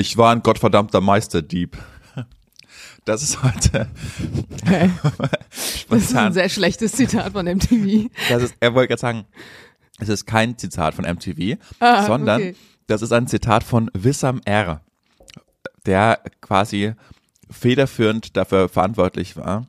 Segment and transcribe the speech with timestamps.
[0.00, 1.76] Ich war ein gottverdammter Meisterdieb.
[3.04, 3.86] Das ist heute.
[4.62, 4.90] Okay.
[5.90, 8.08] Das ist ein sehr schlechtes Zitat von MTV.
[8.28, 9.24] Das ist, er wollte gerade sagen,
[9.98, 12.56] es ist kein Zitat von MTV, ah, sondern okay.
[12.86, 14.80] das ist ein Zitat von Wissam R.,
[15.84, 16.92] der quasi
[17.50, 19.66] federführend dafür verantwortlich war,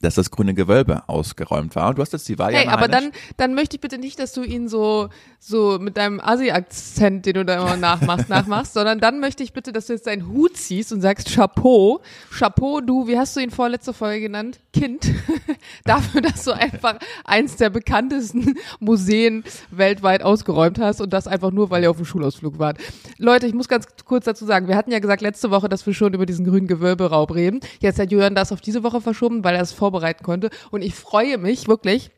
[0.00, 1.90] dass das grüne Gewölbe ausgeräumt war.
[1.90, 4.32] Und du hast jetzt die Wahl Hey, aber dann, dann möchte ich bitte nicht, dass
[4.32, 5.08] du ihn so,
[5.38, 9.72] so mit deinem Assi-Akzent, den du da immer nachmachst, nachmachst, sondern dann möchte ich bitte,
[9.72, 12.00] dass du jetzt deinen Hut ziehst und sagst Chapeau.
[12.30, 14.60] Chapeau, du, wie hast du ihn vorletzte Folge genannt?
[14.72, 15.12] Kind.
[15.84, 21.70] Dafür, dass du einfach eins der bekanntesten Museen weltweit ausgeräumt hast und das einfach nur,
[21.70, 22.78] weil ihr auf dem Schulausflug wart.
[23.18, 25.94] Leute, ich muss ganz kurz dazu sagen, wir hatten ja gesagt letzte Woche, dass wir
[25.94, 27.60] schon über diesen grünen Gewölberaub reden.
[27.80, 30.50] Jetzt hat Jürgen das auf diese Woche verschoben, weil er es vorbereiten konnte.
[30.70, 32.10] Und ich freue mich wirklich,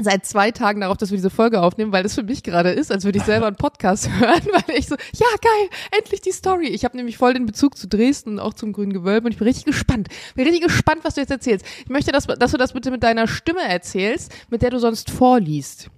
[0.00, 2.90] seit zwei Tagen darauf, dass wir diese Folge aufnehmen, weil das für mich gerade ist,
[2.90, 6.66] als würde ich selber einen Podcast hören, weil ich so, ja geil, endlich die Story.
[6.66, 9.38] Ich habe nämlich voll den Bezug zu Dresden und auch zum Grünen Gewölbe und ich
[9.38, 10.08] bin richtig gespannt.
[10.34, 11.64] Bin richtig gespannt, was du jetzt erzählst.
[11.84, 15.10] Ich möchte, dass, dass du das bitte mit deiner Stimme erzählst, mit der du sonst
[15.10, 15.90] vorliest.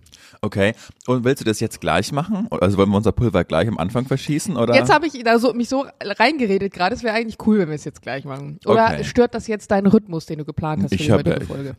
[0.46, 0.74] Okay.
[1.06, 2.46] Und willst du das jetzt gleich machen?
[2.60, 4.56] Also wollen wir unser Pulver gleich am Anfang verschießen?
[4.56, 4.76] Oder?
[4.76, 6.94] Jetzt habe ich da so, mich so reingeredet gerade.
[6.94, 8.60] Es wäre eigentlich cool, wenn wir es jetzt gleich machen.
[8.64, 9.04] Oder okay.
[9.04, 11.76] stört das jetzt deinen Rhythmus, den du geplant hast für ich die heutige Folge?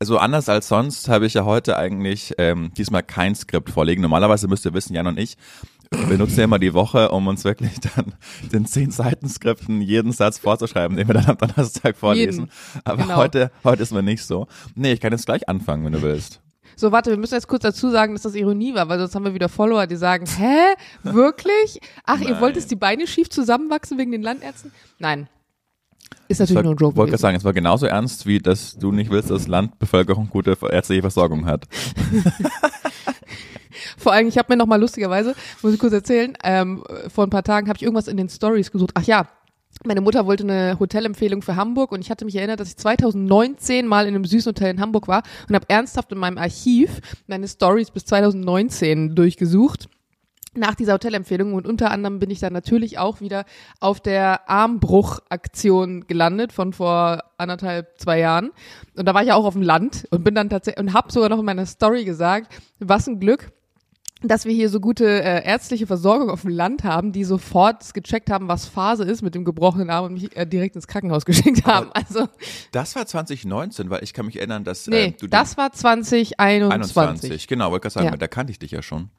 [0.00, 4.02] Also anders als sonst habe ich ja heute eigentlich ähm, diesmal kein Skript vorlegen.
[4.02, 5.36] Normalerweise müsst ihr wissen, Jan und ich,
[5.90, 8.14] wir nutzen ja immer die Woche, um uns wirklich dann
[8.52, 12.46] den zehn Seiten Skripten jeden Satz vorzuschreiben, den wir dann am Donnerstag vorlesen.
[12.46, 12.82] Jeden.
[12.84, 13.16] Aber genau.
[13.16, 14.48] heute, heute ist mir nicht so.
[14.74, 16.40] Nee, ich kann jetzt gleich anfangen, wenn du willst.
[16.78, 19.24] So, warte, wir müssen jetzt kurz dazu sagen, dass das Ironie war, weil sonst haben
[19.24, 21.80] wir wieder Follower, die sagen, hä, wirklich?
[22.04, 22.28] Ach, Nein.
[22.28, 24.70] ihr wollt jetzt die Beine schief zusammenwachsen wegen den Landärzten?
[25.00, 25.28] Nein.
[26.28, 26.92] Ist natürlich war, nur ein Joke.
[26.92, 30.56] Ich wollte sagen, es war genauso ernst, wie dass du nicht willst, dass Landbevölkerung gute
[30.70, 31.64] ärztliche Versorgung hat.
[33.96, 37.30] Vor allem, ich habe mir noch mal lustigerweise, muss ich kurz erzählen, ähm, vor ein
[37.30, 38.92] paar Tagen habe ich irgendwas in den Stories gesucht.
[38.94, 39.26] Ach ja,
[39.84, 43.86] meine Mutter wollte eine Hotelempfehlung für Hamburg und ich hatte mich erinnert, dass ich 2019
[43.86, 47.46] mal in einem süßen Hotel in Hamburg war und habe ernsthaft in meinem Archiv meine
[47.46, 49.88] Stories bis 2019 durchgesucht
[50.54, 53.44] nach dieser Hotelempfehlung und unter anderem bin ich dann natürlich auch wieder
[53.80, 58.50] auf der Armbruchaktion gelandet von vor anderthalb, zwei Jahren.
[58.96, 61.12] Und da war ich ja auch auf dem Land und bin dann tatsächlich und habe
[61.12, 63.52] sogar noch in meiner Story gesagt, was ein Glück,
[64.22, 68.30] dass wir hier so gute äh, ärztliche Versorgung auf dem Land haben, die sofort gecheckt
[68.30, 71.64] haben, was Phase ist mit dem gebrochenen Arm und mich äh, direkt ins Krankenhaus geschickt
[71.66, 71.90] haben.
[71.92, 72.28] also
[72.72, 76.96] das war 2019, weil ich kann mich erinnern, dass nee, äh, du das war 2021.
[76.96, 78.16] 21, genau, wollte ich sagen, ja.
[78.16, 79.10] da kannte ich dich ja schon.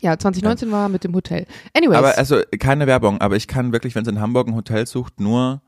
[0.00, 0.74] Ja, 2019 ja.
[0.74, 1.46] war mit dem Hotel.
[1.74, 1.96] Anyways.
[1.96, 5.20] Aber also keine Werbung, aber ich kann wirklich, wenn es in Hamburg ein Hotel sucht,
[5.20, 5.62] nur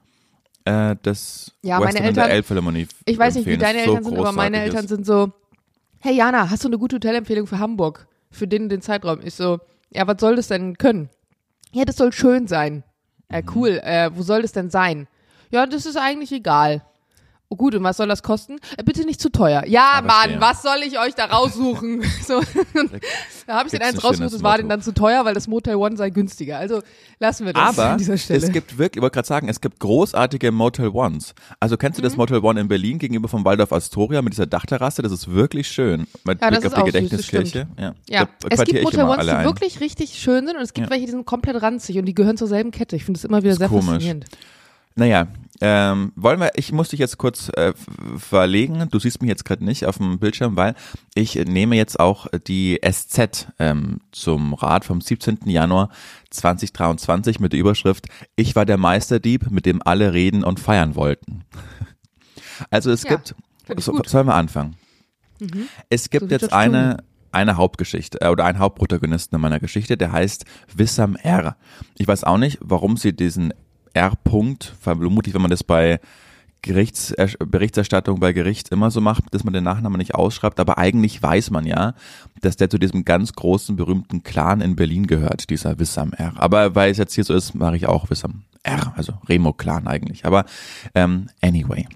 [0.64, 2.88] äh, das ja, Western meine Eltern, Elbphilharmonie.
[3.04, 4.90] Ich weiß nicht, wie deine Eltern so sind, aber meine Eltern ist.
[4.90, 5.32] sind so,
[6.00, 8.06] hey Jana, hast du eine gute Hotelempfehlung für Hamburg?
[8.30, 9.20] Für den den Zeitraum.
[9.22, 9.58] Ich so,
[9.90, 11.10] ja, was soll das denn können?
[11.72, 12.84] Ja, das soll schön sein.
[13.28, 15.06] Äh, cool, äh, wo soll das denn sein?
[15.50, 16.82] Ja, das ist eigentlich egal.
[17.50, 18.58] Oh gut, und was soll das kosten?
[18.76, 19.64] Äh, bitte nicht zu teuer.
[19.66, 22.02] Ja, ja Mann, was soll ich euch da raussuchen?
[22.26, 22.42] so,
[23.46, 25.76] da habe ich den eins rausgesucht, das war denn dann zu teuer, weil das Motel
[25.76, 26.58] One sei günstiger.
[26.58, 26.82] Also
[27.20, 28.44] lassen wir das Aber an dieser Stelle.
[28.44, 31.34] es gibt wirklich, ich wollte gerade sagen, es gibt großartige Motel Ones.
[31.58, 32.04] Also kennst du mhm.
[32.04, 35.00] das Motel One in Berlin gegenüber vom Waldorf Astoria mit dieser Dachterrasse?
[35.00, 36.06] Das ist wirklich schön.
[36.24, 37.60] Mit ja, Blick auf die Gedächtniskirche.
[37.60, 38.28] Süß, ja, ja.
[38.50, 39.46] es gibt Motel Ones, die ein.
[39.46, 40.90] wirklich richtig schön sind und es gibt ja.
[40.90, 42.94] welche, die sind komplett ranzig und die gehören zur selben Kette.
[42.94, 43.86] Ich finde es immer wieder sehr komisch.
[43.86, 44.26] faszinierend.
[44.98, 45.28] Naja,
[45.60, 47.72] ähm, wollen wir, ich muss dich jetzt kurz äh,
[48.16, 48.88] verlegen.
[48.90, 50.74] Du siehst mich jetzt gerade nicht auf dem Bildschirm, weil
[51.14, 55.40] ich nehme jetzt auch die SZ ähm, zum Rat vom 17.
[55.46, 55.90] Januar
[56.30, 61.44] 2023 mit der Überschrift Ich war der Meisterdieb, mit dem alle reden und feiern wollten.
[62.70, 63.36] Also es ja, gibt,
[63.76, 64.74] so, sollen wir anfangen?
[65.38, 65.68] Mhm.
[65.88, 70.10] Es gibt so jetzt eine, eine Hauptgeschichte äh, oder einen Hauptprotagonisten in meiner Geschichte, der
[70.10, 71.56] heißt Wissam R.
[71.96, 73.54] Ich weiß auch nicht, warum sie diesen
[73.98, 74.12] R.
[74.80, 76.00] vermutlich, wenn man das bei
[76.60, 81.22] Gerichts Berichterstattung bei Gericht immer so macht, dass man den Nachnamen nicht ausschreibt, aber eigentlich
[81.22, 81.94] weiß man ja,
[82.40, 86.32] dass der zu diesem ganz großen, berühmten Clan in Berlin gehört, dieser Wissam R.
[86.36, 90.24] Aber weil es jetzt hier so ist, mache ich auch Wissam R, also Remo-Clan eigentlich.
[90.24, 90.44] Aber
[90.94, 91.86] ähm, anyway.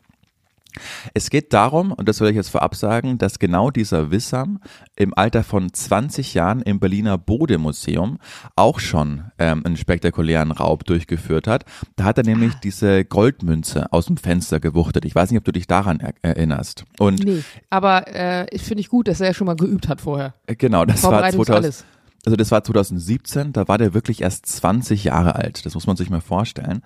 [1.14, 4.60] Es geht darum, und das will ich jetzt vorab sagen, dass genau dieser Wissam
[4.96, 8.18] im Alter von 20 Jahren im Berliner Bode-Museum
[8.56, 11.64] auch schon ähm, einen spektakulären Raub durchgeführt hat.
[11.96, 12.60] Da hat er nämlich ah.
[12.62, 15.04] diese Goldmünze aus dem Fenster gewuchtet.
[15.04, 16.84] Ich weiß nicht, ob du dich daran er erinnerst.
[16.98, 20.00] Und nee, aber äh, ich finde ich gut, dass er ja schon mal geübt hat
[20.00, 20.34] vorher.
[20.46, 21.84] Äh, genau, das war 2000,
[22.24, 25.66] also das war 2017, da war der wirklich erst 20 Jahre alt.
[25.66, 26.82] Das muss man sich mal vorstellen.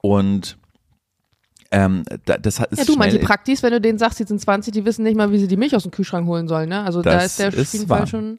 [0.00, 0.58] Und
[1.74, 4.72] ähm, das hat, ja, du meinst die Praktis, wenn du denen sagst, sie sind 20,
[4.72, 6.68] die wissen nicht mal, wie sie die Milch aus dem Kühlschrank holen sollen.
[6.68, 6.82] Ne?
[6.82, 8.38] Also da ist der auf jeden Fall schon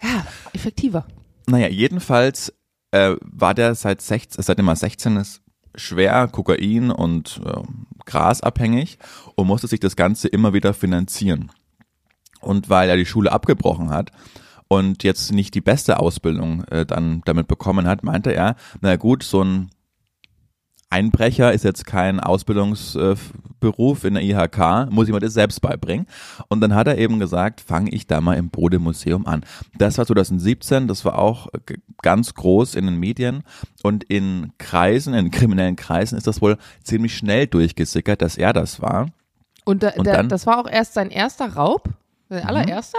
[0.00, 1.04] ja, effektiver.
[1.46, 2.52] Naja, jedenfalls
[2.92, 5.42] äh, war der seit 16, seitdem er 16 ist,
[5.74, 7.60] schwer Kokain und äh,
[8.06, 8.98] Gras abhängig
[9.34, 11.50] und musste sich das Ganze immer wieder finanzieren.
[12.40, 14.12] Und weil er die Schule abgebrochen hat
[14.68, 19.24] und jetzt nicht die beste Ausbildung äh, dann damit bekommen hat, meinte er, na gut,
[19.24, 19.70] so ein
[20.94, 26.06] Einbrecher ist jetzt kein Ausbildungsberuf in der IHK, muss ich mir das selbst beibringen.
[26.48, 29.44] Und dann hat er eben gesagt, fange ich da mal im Bode-Museum an.
[29.76, 31.48] Das war 2017, das war auch
[32.02, 33.42] ganz groß in den Medien
[33.82, 38.80] und in Kreisen, in kriminellen Kreisen ist das wohl ziemlich schnell durchgesickert, dass er das
[38.80, 39.08] war.
[39.64, 41.88] Und, da, Und dann- das war auch erst sein erster Raub?
[42.28, 42.98] Sein allererster?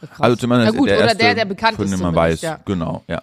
[0.00, 0.20] Krass.
[0.20, 2.40] Also zumindest Na gut, der oder erste, der, der bekannt von ist dem man weiß,
[2.42, 2.60] ja.
[2.64, 3.22] genau, ja.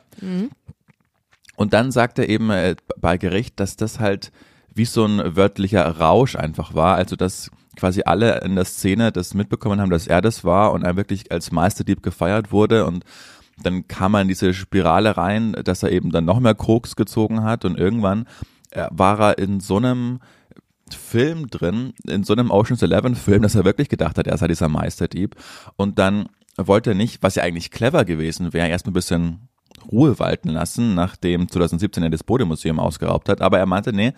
[1.55, 4.31] Und dann sagt er eben äh, bei Gericht, dass das halt
[4.73, 9.33] wie so ein wörtlicher Rausch einfach war, also dass quasi alle in der Szene das
[9.33, 12.85] mitbekommen haben, dass er das war und er wirklich als Meisterdieb gefeiert wurde.
[12.85, 13.03] Und
[13.61, 17.43] dann kam er in diese Spirale rein, dass er eben dann noch mehr Koks gezogen
[17.43, 17.65] hat.
[17.65, 18.27] Und irgendwann
[18.71, 20.19] äh, war er in so einem
[20.91, 24.47] Film drin, in so einem Ocean's Eleven Film, dass er wirklich gedacht hat, er sei
[24.47, 25.35] dieser Meisterdieb.
[25.75, 29.49] Und dann wollte er nicht, was ja eigentlich clever gewesen wäre, erst mal ein bisschen
[29.91, 33.41] Ruhe walten lassen, nachdem 2017 er das Bode-Museum ausgeraubt hat.
[33.41, 34.13] Aber er meinte, nee,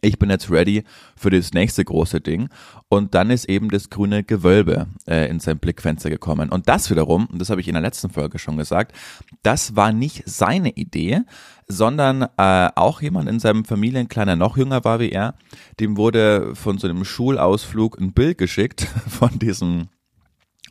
[0.00, 0.84] ich bin jetzt ready
[1.16, 2.48] für das nächste große Ding.
[2.88, 6.50] Und dann ist eben das grüne Gewölbe äh, in sein Blickfenster gekommen.
[6.50, 8.94] Und das wiederum, und das habe ich in der letzten Folge schon gesagt,
[9.42, 11.22] das war nicht seine Idee,
[11.66, 15.34] sondern äh, auch jemand in seinem Familienkleiner noch jünger war wie er,
[15.80, 19.88] dem wurde von so einem Schulausflug ein Bild geschickt von diesem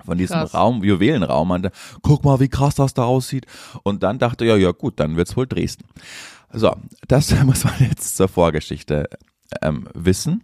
[0.07, 0.53] von diesem Krass.
[0.53, 1.69] Raum, Juwelenraum, und
[2.01, 3.45] guck mal, wie krass das da aussieht.
[3.83, 5.85] Und dann dachte er, ja gut, dann wird's wohl Dresden.
[6.51, 6.73] So,
[7.07, 9.09] das muss man jetzt zur Vorgeschichte
[9.61, 10.43] ähm, wissen.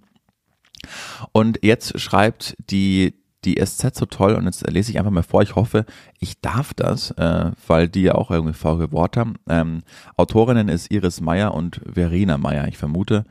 [1.32, 3.16] Und jetzt schreibt die,
[3.46, 5.86] die SZ so toll, und jetzt lese ich einfach mal vor, ich hoffe,
[6.20, 8.62] ich darf das, äh, weil die ja auch irgendwie
[8.92, 9.36] Wort haben.
[9.48, 9.84] Ähm,
[10.18, 13.24] Autorinnen ist Iris Meyer und Verena Meyer, ich vermute.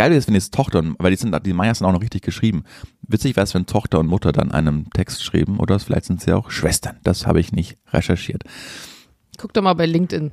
[0.00, 2.22] Geil ist, wenn es Tochter, und- weil die sind, die Meyers sind auch noch richtig
[2.22, 2.64] geschrieben.
[3.06, 6.32] Witzig wäre es, wenn Tochter und Mutter dann einen Text schreiben, oder vielleicht sind sie
[6.32, 6.96] auch Schwestern.
[7.02, 8.44] Das habe ich nicht recherchiert.
[9.36, 10.30] Guck doch mal bei LinkedIn.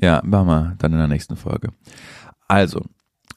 [0.00, 1.70] Ja, machen wir dann in der nächsten Folge.
[2.46, 2.84] Also,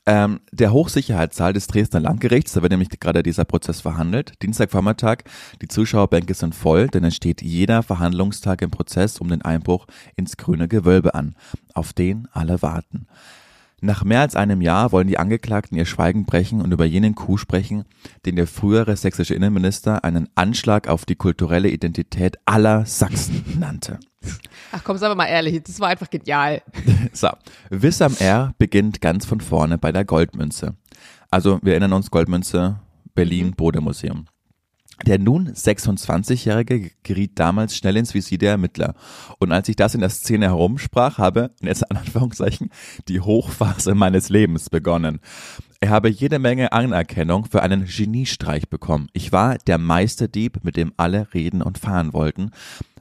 [0.06, 4.34] ähm, der Hochsicherheitssaal des Dresdner Landgerichts, da wird nämlich gerade dieser Prozess verhandelt.
[4.44, 5.24] Dienstagvormittag,
[5.64, 10.38] die Zuschauerbänke sind voll, denn es steht jeder Verhandlungstag im Prozess um den Einbruch ins
[10.38, 11.36] grüne Gewölbe an,
[11.74, 13.08] auf den alle warten.
[13.82, 17.40] Nach mehr als einem Jahr wollen die Angeklagten ihr Schweigen brechen und über jenen Coup
[17.40, 17.86] sprechen,
[18.26, 24.00] den der frühere sächsische Innenminister einen Anschlag auf die kulturelle Identität aller Sachsen nannte.
[24.72, 26.62] Ach komm, sagen wir mal ehrlich, das war einfach genial.
[27.14, 27.30] So,
[27.70, 28.54] Wissam R.
[28.58, 30.76] beginnt ganz von vorne bei der Goldmünze.
[31.32, 32.80] Also, wir erinnern uns, Goldmünze,
[33.16, 34.26] Berlin, Bode-Museum.
[35.06, 38.96] Der nun 26-Jährige geriet damals schnell ins Visier der Ermittler.
[39.40, 42.70] Und als ich das in der Szene herumsprach, habe, und jetzt in Anführungszeichen,
[43.08, 45.20] die Hochphase meines Lebens begonnen.
[45.80, 49.08] Er habe jede Menge Anerkennung für einen Geniestreich bekommen.
[49.14, 52.52] Ich war der Meisterdieb, mit dem alle reden und fahren wollten,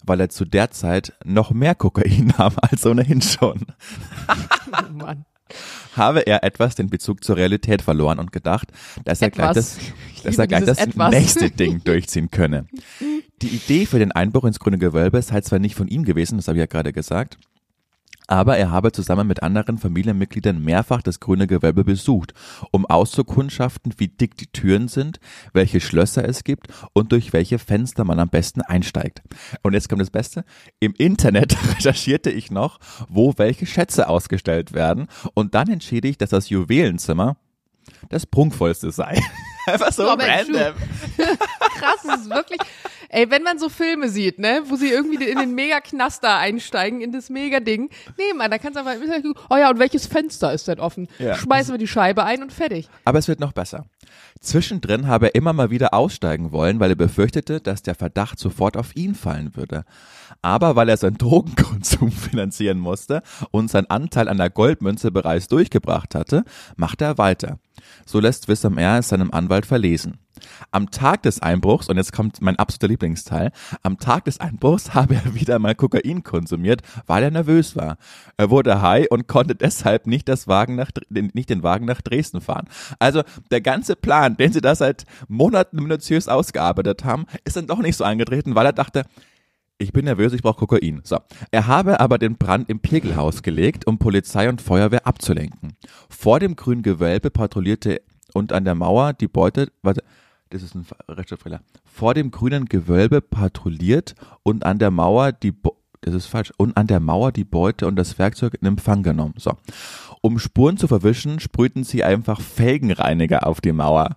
[0.05, 3.67] weil er zu der Zeit noch mehr Kokain nahm als ohnehin schon
[4.29, 5.25] Oh Mann.
[5.99, 8.69] Habe er etwas den Bezug zur Realität verloren und gedacht,
[9.05, 9.77] dass er gleich Etwas.
[9.77, 11.11] das, Ich dass er gleich das Etwas.
[11.13, 12.67] nächste Ding durchziehen könne.
[13.43, 16.49] Die Idee für den Einbruch ins grüne Gewölbe sei zwar nicht von ihm gewesen, das
[16.49, 17.39] habe ich ja gerade gesagt,
[18.29, 22.35] aber er habe zusammen mit anderen Familienmitgliedern mehrfach das grüne Gewölbe besucht,
[22.71, 25.19] um auszukundschaften, wie dick die Türen sind,
[25.53, 29.23] welche Schlösser es gibt und durch welche Fenster man am besten einsteigt.
[29.63, 30.45] Und jetzt kommt das Beste.
[30.79, 36.31] Im Internet recherchierte ich noch, wo welche Schätze ausgestellt werden und dann entschied ich, dass
[36.31, 37.37] das Juwelenzimmer
[38.11, 39.21] das prunkvollste sei.
[39.73, 40.75] Einfach so Robert random.
[41.79, 42.61] Krass, es ist wirklich.
[43.11, 47.11] Ey, wenn man so Filme sieht, ne, wo sie irgendwie in den Mega-Knaster einsteigen, in
[47.11, 49.03] das Mega-Ding, nee, Mann, da kannst du einfach,
[49.49, 51.09] oh ja, und welches Fenster ist denn offen?
[51.19, 51.35] Ja.
[51.35, 52.89] Schmeißen wir die Scheibe ein und fertig.
[53.05, 53.87] Aber es wird noch besser.
[54.41, 58.77] Zwischendrin habe er immer mal wieder aussteigen wollen, weil er befürchtete, dass der Verdacht sofort
[58.77, 59.85] auf ihn fallen würde.
[60.43, 66.15] Aber weil er seinen Drogenkonsum finanzieren musste und seinen Anteil an der Goldmünze bereits durchgebracht
[66.15, 66.45] hatte,
[66.77, 67.59] machte er weiter.
[68.07, 68.99] So lässt Wissam R.
[68.99, 70.19] es seinem Anwalt verlesen.
[70.71, 73.51] Am Tag des Einbruchs, und jetzt kommt mein absoluter Lieblingsteil,
[73.83, 77.97] am Tag des Einbruchs habe er wieder mal Kokain konsumiert, weil er nervös war.
[78.37, 82.41] Er wurde high und konnte deshalb nicht, das Wagen nach, nicht den Wagen nach Dresden
[82.41, 82.69] fahren.
[82.99, 87.79] Also der ganze Plan, den sie da seit Monaten minutiös ausgearbeitet haben, ist dann doch
[87.79, 89.05] nicht so eingetreten, weil er dachte,
[89.79, 91.01] ich bin nervös, ich brauche Kokain.
[91.05, 91.19] So.
[91.51, 95.75] Er habe aber den Brand im Pegelhaus gelegt, um Polizei und Feuerwehr abzulenken.
[96.09, 98.03] Vor dem grünen Gewölbe patrouillierte
[98.35, 100.03] und an der Mauer die Beute, warte,
[100.51, 101.61] das ist ein Rechtschreibfehler.
[101.85, 106.53] Vor dem grünen Gewölbe patrouilliert und an der Mauer die, Bo das ist falsch.
[106.57, 109.35] Und an der Mauer die Beute und das Werkzeug in Empfang genommen.
[109.37, 109.53] So.
[110.21, 114.17] Um Spuren zu verwischen, sprühten sie einfach Felgenreiniger auf die Mauer.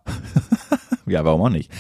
[1.07, 1.71] ja, warum auch nicht?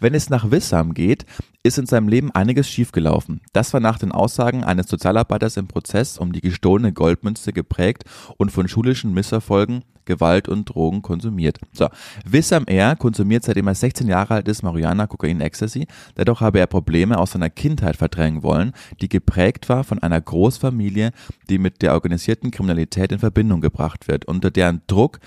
[0.00, 1.26] Wenn es nach Wissam geht,
[1.62, 3.40] ist in seinem Leben einiges schiefgelaufen.
[3.52, 8.04] Das war nach den Aussagen eines Sozialarbeiters im Prozess um die gestohlene Goldmünze geprägt
[8.36, 11.58] und von schulischen Misserfolgen, Gewalt und Drogen konsumiert.
[11.72, 11.88] So,
[12.26, 12.96] Wissam R.
[12.96, 15.86] konsumiert seitdem er 16 Jahre alt ist Marihuana, Kokain, Ecstasy.
[16.16, 21.12] Dadurch habe er Probleme aus seiner Kindheit verdrängen wollen, die geprägt war von einer Großfamilie,
[21.48, 25.20] die mit der organisierten Kriminalität in Verbindung gebracht wird, unter deren Druck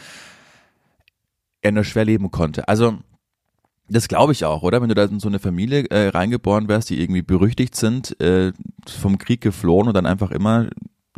[1.61, 2.67] er nur schwer leben konnte.
[2.67, 2.99] Also
[3.89, 4.81] das glaube ich auch, oder?
[4.81, 8.51] Wenn du da in so eine Familie äh, reingeboren wärst, die irgendwie berüchtigt sind, äh,
[8.87, 10.67] vom Krieg geflohen und dann einfach immer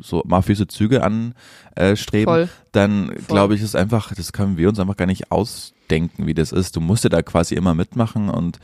[0.02, 4.98] so mafiöse Züge anstreben, äh, dann glaube ich, ist einfach, das können wir uns einfach
[4.98, 6.76] gar nicht ausdenken, wie das ist.
[6.76, 8.60] Du musst ja da quasi immer mitmachen und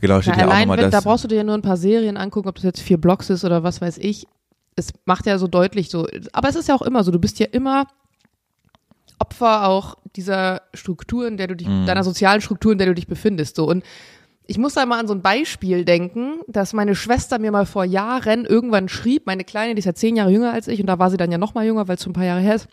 [0.00, 0.90] genau, steht ja, ja auch nochmal das.
[0.90, 3.28] Da brauchst du dir ja nur ein paar Serien angucken, ob das jetzt vier Blocks
[3.30, 4.26] ist oder was weiß ich.
[4.76, 7.38] Es macht ja so deutlich so, aber es ist ja auch immer so, du bist
[7.38, 7.86] ja immer
[9.20, 11.86] Opfer auch dieser Struktur, in der du dich, mhm.
[11.86, 13.56] deiner sozialen Struktur, in der du dich befindest.
[13.56, 13.84] So und
[14.50, 17.84] ich muss da mal an so ein Beispiel denken, dass meine Schwester mir mal vor
[17.84, 20.98] Jahren irgendwann schrieb, meine Kleine, die ist ja zehn Jahre jünger als ich und da
[20.98, 22.66] war sie dann ja noch mal jünger, weil es schon ein paar Jahre her ist.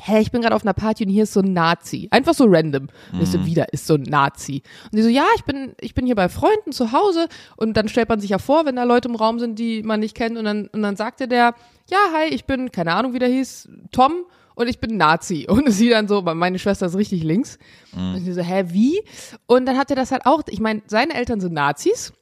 [0.00, 2.08] Hä, ich bin gerade auf einer Party und hier ist so ein Nazi.
[2.10, 2.88] Einfach so random.
[3.12, 3.46] Und ich so, mhm.
[3.46, 4.64] wieder ist so ein Nazi.
[4.90, 7.86] Und sie so, ja, ich bin, ich bin hier bei Freunden zu Hause und dann
[7.86, 10.36] stellt man sich ja vor, wenn da Leute im Raum sind, die man nicht kennt
[10.36, 11.54] und dann, und dann sagte der,
[11.88, 15.46] ja, hi, ich bin, keine Ahnung, wie der hieß, Tom und ich bin Nazi.
[15.48, 17.58] Und sie dann so, meine Schwester ist richtig links.
[17.94, 18.14] Mhm.
[18.14, 19.02] Und sie so, hä, wie?
[19.46, 22.12] Und dann hat er das halt auch, ich meine, seine Eltern sind Nazis.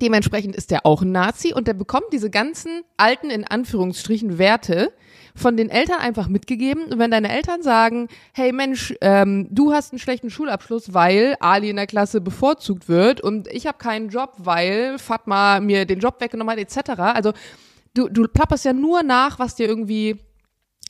[0.00, 4.92] Dementsprechend ist er auch ein Nazi und der bekommt diese ganzen alten, in Anführungsstrichen, Werte
[5.34, 6.84] von den Eltern einfach mitgegeben.
[6.84, 11.70] Und wenn deine Eltern sagen, hey Mensch, ähm, du hast einen schlechten Schulabschluss, weil Ali
[11.70, 16.20] in der Klasse bevorzugt wird und ich habe keinen Job, weil Fatma mir den Job
[16.20, 16.90] weggenommen hat, etc.
[16.98, 17.32] Also
[17.94, 20.18] du, du plapperst ja nur nach, was dir irgendwie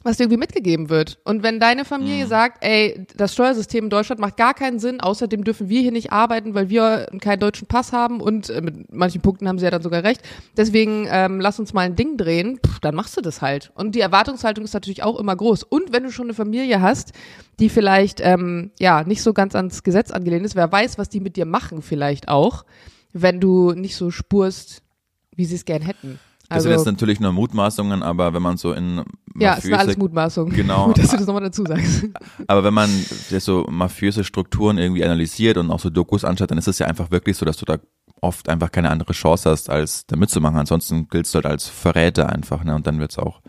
[0.03, 1.19] was dir irgendwie mitgegeben wird.
[1.25, 2.29] Und wenn deine Familie mhm.
[2.29, 6.13] sagt, ey, das Steuersystem in Deutschland macht gar keinen Sinn, außerdem dürfen wir hier nicht
[6.13, 9.71] arbeiten, weil wir keinen deutschen Pass haben und äh, mit manchen Punkten haben sie ja
[9.71, 10.23] dann sogar recht.
[10.57, 13.73] Deswegen ähm, lass uns mal ein Ding drehen, pff, dann machst du das halt.
[13.75, 15.65] Und die Erwartungshaltung ist natürlich auch immer groß.
[15.65, 17.13] Und wenn du schon eine Familie hast,
[17.59, 21.21] die vielleicht ähm, ja nicht so ganz ans Gesetz angelehnt ist, wer weiß, was die
[21.21, 22.65] mit dir machen vielleicht auch,
[23.13, 24.83] wenn du nicht so spurst,
[25.35, 26.19] wie sie es gern hätten.
[26.51, 29.05] Das sind jetzt also natürlich nur Mutmaßungen, aber wenn man so in
[29.37, 30.51] ja, es war alles Mutmaßung.
[30.61, 30.87] Genau.
[30.87, 32.07] Gut, dass du das nochmal dazu sagst.
[32.49, 36.69] Aber wenn man so mafiöse Strukturen irgendwie analysiert und auch so Dokus anschaut, dann ist
[36.69, 37.79] es ja einfach wirklich so, dass du da
[38.21, 40.59] oft einfach keine andere Chance hast, als da mitzumachen.
[40.59, 42.75] Ansonsten giltst du halt als Verräter einfach, ne?
[42.75, 43.41] Und dann wird's auch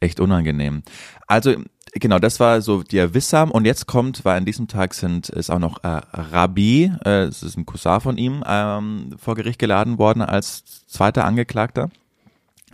[0.00, 0.82] echt unangenehm.
[1.26, 1.54] Also
[1.92, 5.50] genau, das war so der Wissam und jetzt kommt, weil an diesem Tag sind ist
[5.50, 9.98] auch noch äh, Rabi, äh, das ist ein Cousin von ihm, ähm, vor Gericht geladen
[9.98, 11.90] worden als zweiter Angeklagter.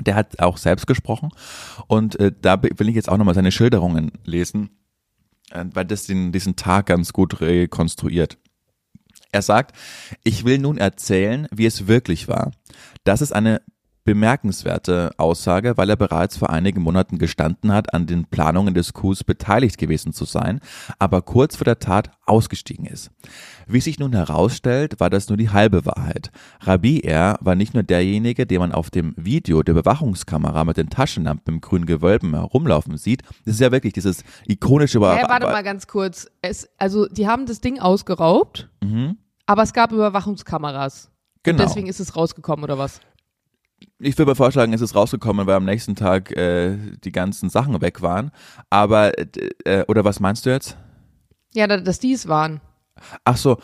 [0.00, 1.30] Der hat auch selbst gesprochen
[1.87, 4.71] und äh, da will ich jetzt auch nochmal seine Schilderungen lesen,
[5.50, 8.38] äh, weil das den, diesen Tag ganz gut rekonstruiert.
[9.33, 9.76] Er sagt,
[10.25, 12.50] ich will nun erzählen, wie es wirklich war.
[13.04, 13.62] Das ist eine
[14.04, 19.25] bemerkenswerte Aussage, weil er bereits vor einigen Monaten gestanden hat, an den Planungen des Coups
[19.25, 20.61] beteiligt gewesen zu sein,
[20.99, 23.11] aber kurz vor der Tat ausgestiegen ist.
[23.66, 26.30] Wie sich nun herausstellt, war das nur die halbe Wahrheit.
[26.61, 27.38] Rabi R.
[27.40, 31.61] war nicht nur derjenige, den man auf dem Video der Bewachungskamera mit den Taschenlampen im
[31.61, 33.23] grünen Gewölben herumlaufen sieht.
[33.45, 35.00] Das ist ja wirklich dieses ikonische...
[35.00, 36.26] Hey, warte mal ganz kurz.
[36.42, 39.19] Es, also, die haben das Ding ausgeraubt, mhm.
[39.47, 41.11] aber es gab Überwachungskameras.
[41.42, 41.62] Genau.
[41.62, 43.00] Und deswegen ist es rausgekommen, oder was?
[43.99, 47.80] Ich würde mal vorschlagen, es ist rausgekommen, weil am nächsten Tag äh, die ganzen Sachen
[47.80, 48.30] weg waren.
[48.70, 49.12] Aber,
[49.64, 50.76] äh, oder was meinst du jetzt?
[51.54, 52.60] Ja, dass die es waren.
[53.25, 53.58] Ach so,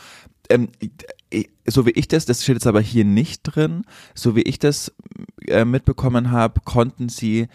[0.48, 0.68] ähm,
[1.66, 3.82] so wie ich das, das steht jetzt aber hier nicht drin,
[4.14, 4.94] so wie ich das
[5.46, 7.48] äh, mitbekommen habe, konnten sie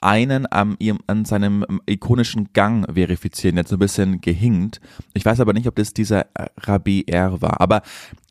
[0.00, 4.80] einen am, an seinem ikonischen Gang verifizieren, jetzt so ein bisschen gehinkt.
[5.12, 7.82] Ich weiß aber nicht, ob das dieser Rabbi R war, aber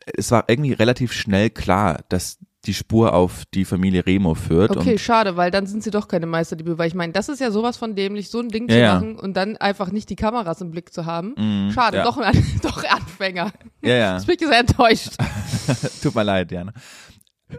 [0.06, 4.76] es war irgendwie relativ schnell klar, dass die Spur auf die Familie Remo führt.
[4.76, 7.50] Okay, schade, weil dann sind sie doch keine Meisterdiebe, weil ich meine, das ist ja
[7.50, 10.62] sowas von dämlich, so ein Ding zu ja, machen und dann einfach nicht die Kameras
[10.62, 11.34] im Blick zu haben.
[11.38, 12.04] Mm, schade, ja.
[12.04, 12.18] doch,
[12.62, 13.52] doch Anfänger.
[13.82, 14.18] Ja, ja.
[14.18, 15.12] Ich bin sehr enttäuscht.
[16.04, 16.74] Tut mir leid, Jana.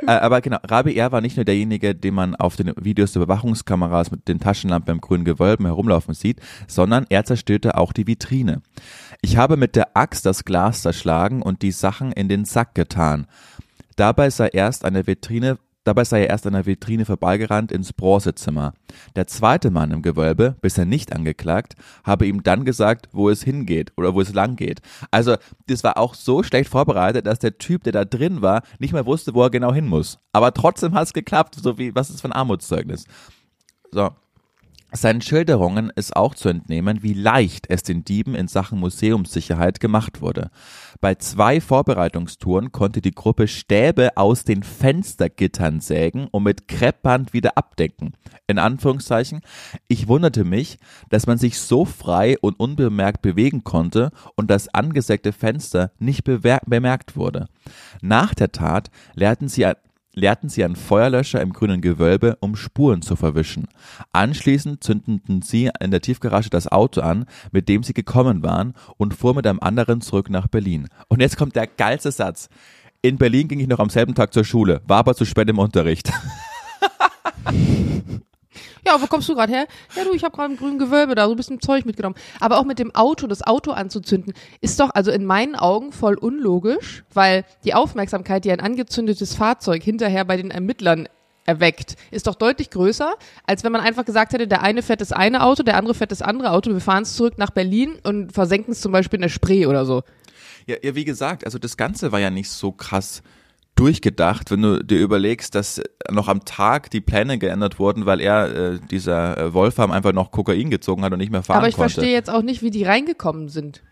[0.06, 1.12] Äh, aber genau, Rabi R.
[1.12, 5.00] war nicht nur derjenige, den man auf den Videos der Überwachungskameras mit den Taschenlampen im
[5.00, 8.60] grünen Gewölben herumlaufen sieht, sondern er zerstörte auch die Vitrine.
[9.22, 13.26] Ich habe mit der Axt das Glas zerschlagen und die Sachen in den Sack getan.
[13.98, 18.74] Dabei sei erst eine Vitrine Dabei sei er erst an der Vitrine vorbeigerannt ins Bronzezimmer.
[19.16, 23.92] Der zweite Mann im Gewölbe, bisher nicht angeklagt, habe ihm dann gesagt, wo es hingeht
[23.96, 24.82] oder wo es lang geht.
[25.10, 25.36] Also,
[25.66, 29.06] das war auch so schlecht vorbereitet, dass der Typ, der da drin war, nicht mehr
[29.06, 30.18] wusste, wo er genau hin muss.
[30.32, 33.06] Aber trotzdem hat es geklappt, so wie, was ist für ein Armutszeugnis?
[33.90, 34.10] So,
[34.92, 40.20] seinen Schilderungen ist auch zu entnehmen, wie leicht es den Dieben in Sachen Museumssicherheit gemacht
[40.20, 40.50] wurde.
[41.00, 47.56] Bei zwei Vorbereitungstouren konnte die Gruppe Stäbe aus den Fenstergittern sägen und mit Kreppband wieder
[47.56, 48.14] abdecken.
[48.46, 49.42] In Anführungszeichen,
[49.88, 50.78] ich wunderte mich,
[51.10, 57.16] dass man sich so frei und unbemerkt bewegen konnte und das angesägte Fenster nicht bemerkt
[57.16, 57.48] wurde.
[58.00, 59.66] Nach der Tat leerten sie
[60.14, 63.68] leerten sie einen Feuerlöscher im grünen Gewölbe, um Spuren zu verwischen.
[64.12, 69.14] Anschließend zündeten sie in der Tiefgarage das Auto an, mit dem sie gekommen waren, und
[69.14, 70.88] fuhren mit einem anderen zurück nach Berlin.
[71.08, 72.48] Und jetzt kommt der geilste Satz.
[73.00, 75.58] In Berlin ging ich noch am selben Tag zur Schule, war aber zu spät im
[75.58, 76.10] Unterricht.
[78.86, 79.66] Ja, wo kommst du gerade her?
[79.94, 82.16] Ja, du, ich habe gerade ein grünes Gewölbe da, so ein bisschen Zeug mitgenommen.
[82.40, 86.14] Aber auch mit dem Auto, das Auto anzuzünden, ist doch also in meinen Augen voll
[86.16, 91.08] unlogisch, weil die Aufmerksamkeit, die ein angezündetes Fahrzeug hinterher bei den Ermittlern
[91.48, 93.14] erweckt, ist doch deutlich größer,
[93.46, 96.12] als wenn man einfach gesagt hätte, der eine fährt das eine Auto, der andere fährt
[96.12, 99.22] das andere Auto, wir fahren es zurück nach Berlin und versenken es zum Beispiel in
[99.22, 100.02] der Spree oder so.
[100.66, 103.22] Ja, ja, wie gesagt, also das Ganze war ja nicht so krass
[103.78, 105.80] durchgedacht, wenn du dir überlegst, dass
[106.10, 110.32] noch am Tag die Pläne geändert wurden, weil er, äh, dieser äh, Wolfram, einfach noch
[110.32, 111.94] Kokain gezogen hat und nicht mehr fahren Aber ich konnte.
[111.94, 113.82] verstehe jetzt auch nicht, wie die reingekommen sind.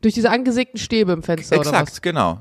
[0.00, 2.00] Durch diese angesägten Stäbe im Fenster Exakt, oder was?
[2.00, 2.38] genau.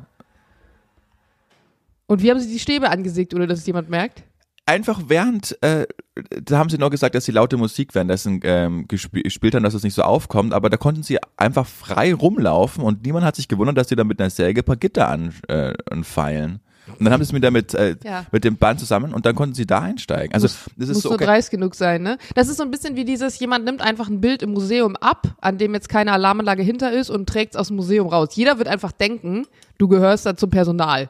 [2.07, 4.23] Und wie haben sie die Stäbe angesägt, ohne dass es jemand merkt?
[4.67, 5.85] Einfach während, äh,
[6.43, 9.75] da haben sie nur gesagt, dass sie laute Musik währenddessen ähm, gesp gespielt haben, dass
[9.75, 13.47] es nicht so aufkommt, aber da konnten sie einfach frei rumlaufen und niemand hat sich
[13.47, 16.61] gewundert, dass sie da mit einer Säge ein paar Gitter an, äh, anfeilen.
[16.87, 18.25] Und dann haben sie es mit, äh, Ja.
[18.31, 20.33] mit dem Band zusammen und dann konnten sie da einsteigen.
[20.33, 21.25] Also das ist Muss so nur okay.
[21.25, 22.17] dreist genug sein, ne?
[22.35, 25.35] Das ist so ein bisschen wie dieses, jemand nimmt einfach ein Bild im Museum ab,
[25.41, 28.29] an dem jetzt keine Alarmanlage hinter ist und trägt es aus dem Museum raus.
[28.33, 29.45] Jeder wird einfach denken,
[29.77, 31.09] du gehörst da zum Personal.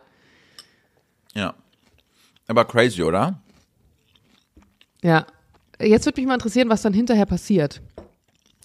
[1.34, 1.54] Ja.
[2.48, 3.40] Aber crazy, oder?
[5.06, 5.28] Ja.
[5.80, 7.82] Jetzt würde mich mal interessieren, was dann hinterher passiert.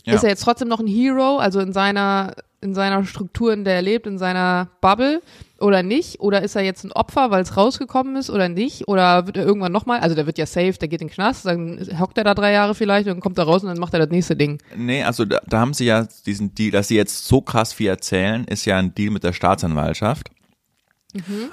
[0.07, 0.15] Ja.
[0.15, 3.75] Ist er jetzt trotzdem noch ein Hero, also in seiner, in seiner Struktur, in der
[3.75, 5.21] er lebt, in seiner Bubble
[5.59, 6.21] oder nicht?
[6.21, 8.89] Oder ist er jetzt ein Opfer, weil es rausgekommen ist oder nicht?
[8.89, 11.45] Oder wird er irgendwann nochmal, also der wird ja safe, der geht in den Knast,
[11.45, 14.01] dann hockt er da drei Jahre vielleicht und kommt er raus und dann macht er
[14.01, 14.63] das nächste Ding.
[14.75, 17.89] Nee, also da, da haben sie ja diesen Deal, dass sie jetzt so krass viel
[17.89, 20.31] erzählen, ist ja ein Deal mit der Staatsanwaltschaft.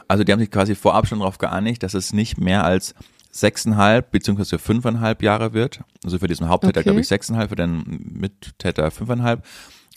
[0.07, 2.93] Also die haben sich quasi vorab schon darauf geeinigt, dass es nicht mehr als
[3.31, 5.81] sechseinhalb beziehungsweise fünfeinhalb Jahre wird.
[6.03, 6.83] Also für diesen Haupttäter Okay.
[6.89, 9.45] glaube ich sechseinhalb, für den Mittäter fünfeinhalb.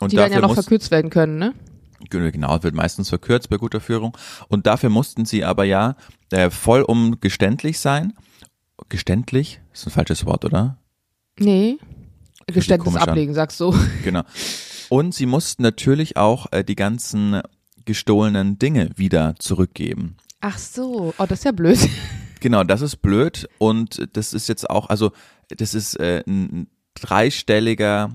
[0.00, 1.54] Und Die werden ja noch muss, verkürzt werden können, ne?
[2.08, 4.16] genau, wird meistens verkürzt bei guter Führung.
[4.48, 5.96] Und dafür mussten sie aber ja
[6.30, 8.14] äh, voll um geständlich sein.
[8.88, 9.60] Geständlich?
[9.72, 10.78] Ist ein falsches Wort, oder?
[11.38, 11.78] Nee.
[12.46, 13.08] Geständnis an.
[13.08, 13.74] ablegen, sagst du.
[14.04, 14.22] Genau.
[14.88, 17.42] Und sie mussten natürlich auch äh, die ganzen
[17.84, 20.16] gestohlenen Dinge wieder zurückgeben.
[20.40, 21.14] Ach so.
[21.18, 21.78] Oh, das ist ja blöd.
[22.40, 25.12] Genau, das ist blöd und das ist jetzt auch, also
[25.48, 28.11] das ist äh, ein dreistelliger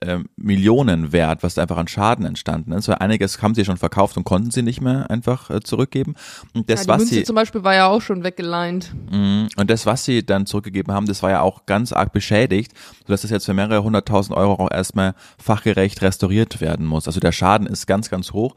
[0.00, 2.88] äh, Millionenwert, was da einfach an Schaden entstanden ist.
[2.88, 6.14] Weil einiges haben sie schon verkauft und konnten sie nicht mehr einfach äh, zurückgeben.
[6.54, 8.94] Und das, ja, die was Münze sie zum Beispiel war ja auch schon weggeleint.
[9.10, 9.48] Mhm.
[9.56, 12.72] Und das, was sie dann zurückgegeben haben, das war ja auch ganz arg beschädigt,
[13.06, 17.06] sodass das jetzt für mehrere hunderttausend Euro auch erstmal fachgerecht restauriert werden muss.
[17.06, 18.54] Also der Schaden ist ganz, ganz hoch.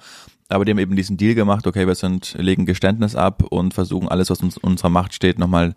[0.50, 4.08] Aber die haben eben diesen Deal gemacht, okay, wir sind, legen Geständnis ab und versuchen
[4.10, 5.74] alles, was uns in unserer Macht steht, nochmal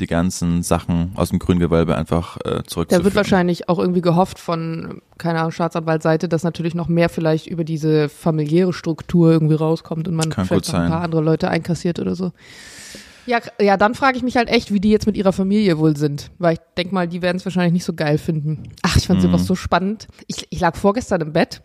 [0.00, 3.04] die ganzen Sachen aus dem Grüngewölbe einfach äh, Da zurückzuführen.
[3.04, 7.64] wird wahrscheinlich auch irgendwie gehofft von, keine Ahnung, Staatsanwaltsseite, dass natürlich noch mehr vielleicht über
[7.64, 10.90] diese familiäre Struktur irgendwie rauskommt und man Kann vielleicht noch ein sein.
[10.90, 12.32] paar andere Leute einkassiert oder so.
[13.26, 15.96] Ja, ja, dann frage ich mich halt echt, wie die jetzt mit ihrer Familie wohl
[15.96, 16.30] sind.
[16.38, 18.70] Weil ich denk mal, die werden es wahrscheinlich nicht so geil finden.
[18.82, 19.24] Ach, ich fand Mhm.
[19.26, 20.08] sowas so spannend.
[20.26, 21.62] Ich, ich lag vorgestern im Bett.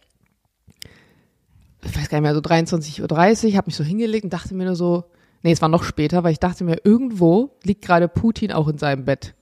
[1.85, 3.01] Ich weiß gar nicht mehr, so 23.30
[3.47, 5.05] Uhr, habe mich so hingelegt und dachte mir nur so,
[5.43, 8.77] nee, es war noch später, weil ich dachte mir, irgendwo liegt gerade Putin auch in
[8.77, 9.35] seinem Bett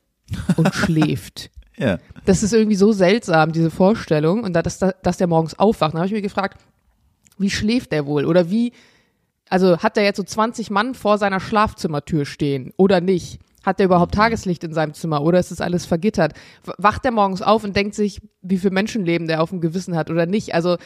[0.58, 1.50] und schläft.
[1.78, 1.98] ja.
[2.26, 4.44] Das ist irgendwie so seltsam, diese Vorstellung.
[4.44, 5.94] Und da, dass, dass der morgens aufwacht.
[5.94, 6.62] Dann habe ich mir gefragt,
[7.38, 8.26] wie schläft der wohl?
[8.26, 8.74] Oder wie,
[9.50, 13.40] also hat der jetzt so 20 Mann vor seiner Schlafzimmertür stehen oder nicht?
[13.64, 16.34] Hat der überhaupt Tageslicht in seinem Zimmer oder ist das alles vergittert?
[16.78, 20.10] Wacht der morgens auf und denkt sich, wie viel Menschenleben der auf dem Gewissen hat
[20.10, 20.54] oder nicht?
[20.54, 20.78] Also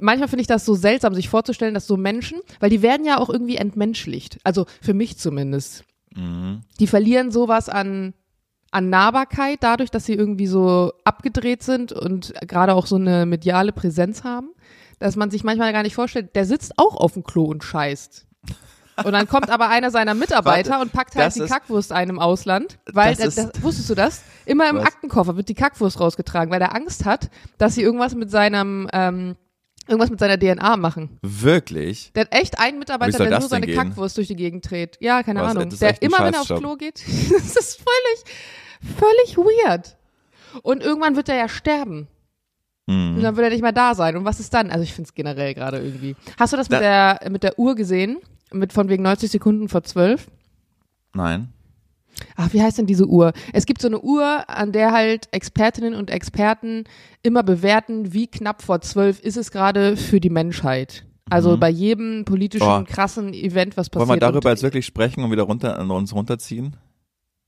[0.00, 3.18] manchmal finde ich das so seltsam, sich vorzustellen, dass so Menschen, weil die werden ja
[3.18, 4.38] auch irgendwie entmenschlicht.
[4.44, 5.84] Also für mich zumindest.
[6.16, 8.14] Die verlieren sowas an,
[8.72, 13.70] an Nahbarkeit dadurch, dass sie irgendwie so abgedreht sind und gerade auch so eine mediale
[13.72, 14.48] Präsenz haben,
[14.98, 18.26] dass man sich manchmal gar nicht vorstellt, der sitzt auch auf dem Klo und scheißt.
[19.04, 21.90] Und dann kommt aber einer seiner Mitarbeiter Warte, und packt halt das die ist- Kackwurst
[21.92, 22.78] ein im Ausland.
[22.92, 24.22] Weil, Das das ist- wusstest du das?
[24.46, 24.86] Immer im Was?
[24.86, 29.36] Aktenkoffer wird die Kackwurst rausgetragen, weil er Angst hat, dass sie irgendwas mit seinem, ähm,
[29.90, 31.18] irgendwas mit seiner DNA machen.
[31.22, 32.12] Wirklich?
[32.14, 33.66] Der hat echt einen Mitarbeiter, der nur seine?
[33.66, 34.96] Kackwurst durch die Gegend dreht.
[35.00, 35.68] Ja, keine Was, Ahnung.
[35.70, 36.48] Der immer, wenn er aufs.
[36.54, 39.96] Klo geht, das ist völlig, völlig weird.
[40.62, 42.08] Und irgendwann wird er ja sterben.
[42.88, 43.16] Hm.
[43.16, 44.16] Und dann wird er nicht mehr da sein.
[44.16, 44.70] Und was ist dann?
[44.70, 46.16] Also ich finde es generell gerade irgendwie.
[46.38, 48.18] Hast du das mit Da- der, mit der Uhr gesehen?
[48.52, 50.26] Mit von wegen 90 Sekunden vor 12?
[51.14, 51.52] Nein.
[52.36, 53.32] Ach, wie heißt denn diese Uhr?
[53.52, 56.84] Es gibt so eine Uhr, an der halt Expertinnen und Experten
[57.22, 61.04] immer bewerten, wie knapp vor 12 ist es gerade für die Menschheit.
[61.30, 62.84] Also bei jedem politischen, Oh.
[62.84, 64.22] krassen Event, was Wollen passiert.
[64.22, 66.76] wir darüber jetzt wirklich sprechen und wieder runter, an uns runterziehen?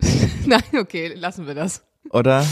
[0.46, 1.82] Nein, okay, lassen wir das.
[2.10, 2.44] Oder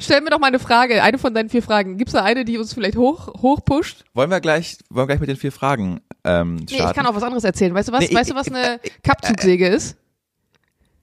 [0.00, 1.96] Stell mir doch mal eine Frage, eine von deinen vier Fragen.
[1.98, 4.04] Gibt's da eine, die uns vielleicht hoch, hochpusht?
[4.14, 6.90] wollen wir gleich, wollen wir gleich mit den vier Fragen ähm, Nee, starten?
[6.90, 7.74] ich kann auch was anderes erzählen.
[7.74, 8.00] Weißt du was?
[8.00, 9.96] Nee, ich- weißt du, was eine Kappzugsäge ist?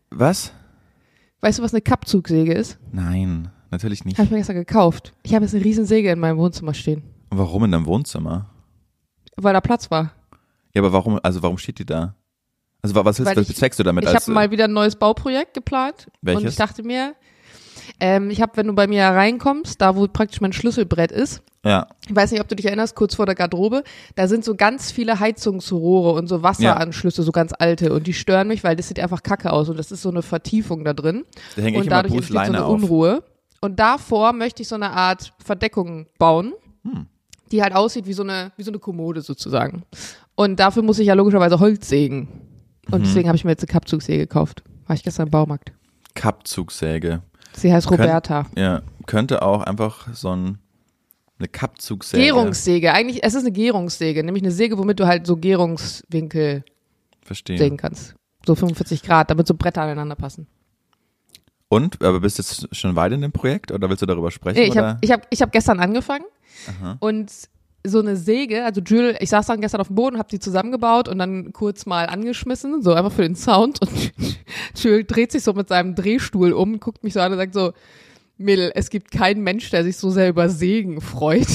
[0.10, 0.52] Was?
[1.42, 2.78] Weißt du, was eine Kappzugsäge ist?
[2.92, 4.18] Nein, natürlich nicht.
[4.18, 5.14] Habe ich mir gestern gekauft.
[5.24, 8.50] Ich habe jetzt eine riesen Säge in meinem Wohnzimmer stehen, Warum in deinem Wohnzimmer?
[9.38, 10.14] weil da Platz war.
[10.74, 12.16] Ja, aber warum, also warum steht die da?
[12.82, 14.04] Also wa- was, ist, Weil was ich- bezweckst du damit?
[14.06, 16.06] Ich als, habe mal wieder ein neues Bauprojekt geplant.
[16.08, 16.52] Und Welches?
[16.52, 17.16] ich dachte mir,
[18.00, 21.88] ähm, ich habe, wenn du bei mir reinkommst, da wo praktisch mein Schlüsselbrett ist, ja,
[22.08, 23.84] ich weiß nicht, ob du dich erinnerst, kurz vor der Garderobe,
[24.16, 27.92] da sind so ganz viele Heizungsrohre und so Wasseranschlüsse, so ganz alte.
[27.92, 29.68] Und die stören mich, weil das sieht einfach kacke aus.
[29.70, 31.24] Und das ist so eine Vertiefung da drin.
[31.56, 32.74] da hänge ich und dadurch Bruce entsteht so eine Leine auf.
[32.74, 33.24] Unruhe.
[33.62, 36.54] Und davor möchte ich so eine Art Verdeckung bauen,
[36.84, 37.08] Hm.
[37.52, 39.82] die halt aussieht wie so eine, wie so eine Kommode sozusagen.
[40.36, 42.28] Und dafür muss ich ja logischerweise Holz sägen.
[42.92, 43.04] Und Mhm.
[43.06, 44.62] deswegen habe ich mir jetzt eine Kappzugsäge gekauft.
[44.86, 45.72] War ich gestern im Baumarkt.
[46.14, 47.22] Kappzugsäge.
[47.56, 48.46] Sie heißt Könnt- Roberta.
[48.58, 50.58] Ja, könnte auch einfach so ein,
[51.40, 52.24] eine Kappzugsäge.
[52.24, 52.94] Gärungssäge.
[52.94, 56.64] Eigentlich, es ist eine Gärungssäge, nämlich eine Säge, womit du halt so Gärungswinkel
[57.22, 57.58] Verstehe.
[57.58, 58.16] sägen kannst.
[58.46, 60.48] So 45 Grad, damit so Bretter aneinander passen.
[61.68, 64.60] Und, aber bist du jetzt schon weit in dem Projekt oder willst du darüber sprechen?
[64.60, 66.26] Nee, ich habe ich hab, ich hab gestern angefangen
[67.00, 67.32] und
[67.86, 71.08] so eine Säge, also Jules, ich saß dann gestern auf dem Boden, habe die zusammengebaut
[71.08, 73.92] und dann kurz mal angeschmissen, so einfach für den Sound und
[74.76, 77.74] Jules dreht sich so mit seinem Drehstuhl um, guckt mich so an und sagt so,
[78.38, 81.48] Mädel, es gibt keinen Mensch, der sich so sehr über Sägen freut.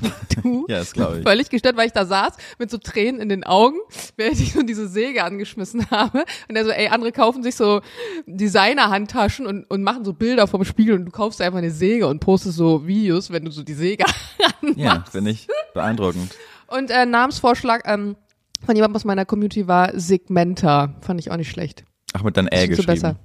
[0.42, 0.66] du.
[0.68, 1.22] ja, das glaube ich.
[1.24, 3.76] Völlig gestört, weil ich da saß mit so Tränen in den Augen,
[4.16, 6.24] während ich so diese Säge angeschmissen habe.
[6.48, 7.80] Und er so, ey, andere kaufen sich so
[8.26, 12.20] Designer-Handtaschen und, und machen so Bilder vom Spiegel und du kaufst einfach eine Säge und
[12.20, 14.04] postest so Videos, wenn du so die Säge
[14.76, 16.34] Ja, finde ich beeindruckend.
[16.66, 18.16] Und äh, Namensvorschlag ähm,
[18.64, 20.94] von jemandem aus meiner Community war Segmenta.
[21.00, 21.84] Fand ich auch nicht schlecht.
[22.12, 22.86] Ach, mit deinem Ä geschrieben.
[22.86, 23.16] besser?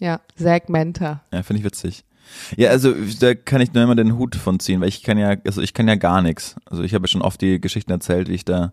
[0.00, 1.24] Ja, Segmenta.
[1.32, 2.04] Ja, finde ich witzig.
[2.56, 5.36] Ja, also da kann ich nur immer den Hut von ziehen, weil ich kann ja,
[5.44, 6.56] also ich kann ja gar nichts.
[6.66, 8.72] Also ich habe schon oft die Geschichten erzählt, wie ich da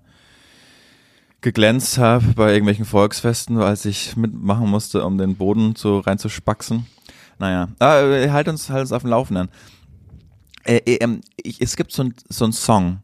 [1.42, 6.86] geglänzt habe bei irgendwelchen Volksfesten, als ich mitmachen musste, um den Boden zu reinzuspaxen.
[7.38, 9.50] Naja, aber halt uns halt uns auf dem Laufenden.
[10.66, 13.00] Äh, äh, ähm, ich, es gibt so ein so Song,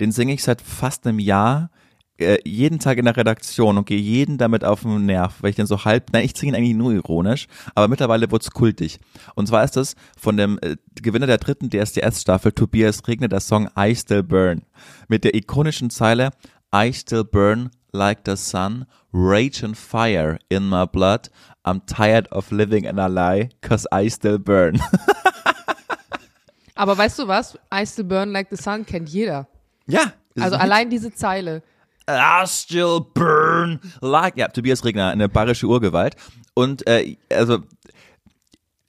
[0.00, 1.70] den singe ich seit fast einem Jahr
[2.18, 5.56] äh, jeden Tag in der Redaktion und gehe jeden damit auf den Nerv, weil ich
[5.56, 9.00] den so halb, nein, ich singe ihn eigentlich nur ironisch, aber mittlerweile wird's kultig.
[9.34, 13.68] Und zwar ist das von dem äh, Gewinner der dritten DSDS-Staffel, Tobias Regner, der Song
[13.78, 14.62] I Still Burn.
[15.08, 16.30] Mit der ikonischen Zeile
[16.74, 21.28] I still burn like the sun, rage and fire in my blood,
[21.64, 24.80] I'm tired of living in a lie, cause I still burn.
[26.74, 27.56] Aber weißt du was?
[27.72, 29.46] I still burn like the sun kennt jeder.
[29.86, 30.12] ja.
[30.36, 31.62] Also allein diese Zeile.
[32.08, 34.36] I still burn like.
[34.36, 36.16] Ja, Tobias Regner, eine bayerische Urgewalt.
[36.54, 37.58] Und äh, also,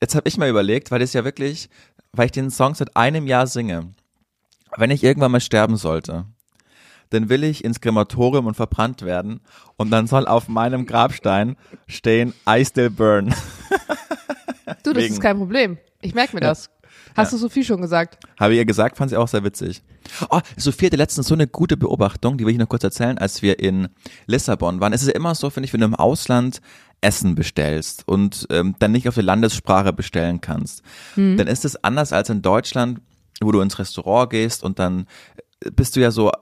[0.02, 1.70] jetzt habe ich mal überlegt, weil das ja wirklich,
[2.12, 3.94] weil ich den Song seit einem Jahr singe,
[4.78, 6.26] wenn ich irgendwann mal sterben sollte,
[7.12, 9.40] dann will ich ins Krematorium und verbrannt werden
[9.78, 11.56] und dann soll auf meinem Grabstein
[11.88, 13.34] stehen I still burn.
[14.84, 15.78] Du, das Wegen- ist kein Problem.
[16.02, 16.70] Ich merke mir das.
[17.16, 18.18] Hast du Sophie schon gesagt?
[18.40, 19.82] Habe ihr gesagt, fand sie auch sehr witzig.
[20.30, 23.42] Oh, Sophie hatte letztens so eine gute Beobachtung, die will ich noch kurz erzählen, als
[23.42, 23.88] wir in
[24.28, 24.94] Lissabon waren.
[24.94, 26.62] Es ist ja immer so, finde ich, wenn du im Ausland
[27.02, 30.82] Essen bestellst und ähm, dann nicht auf die Landessprache bestellen kannst,
[31.38, 33.00] dann ist es anders als in Deutschland,
[33.42, 35.08] wo du ins Restaurant gehst und dann
[35.62, 36.34] äh, bist du ja so äh,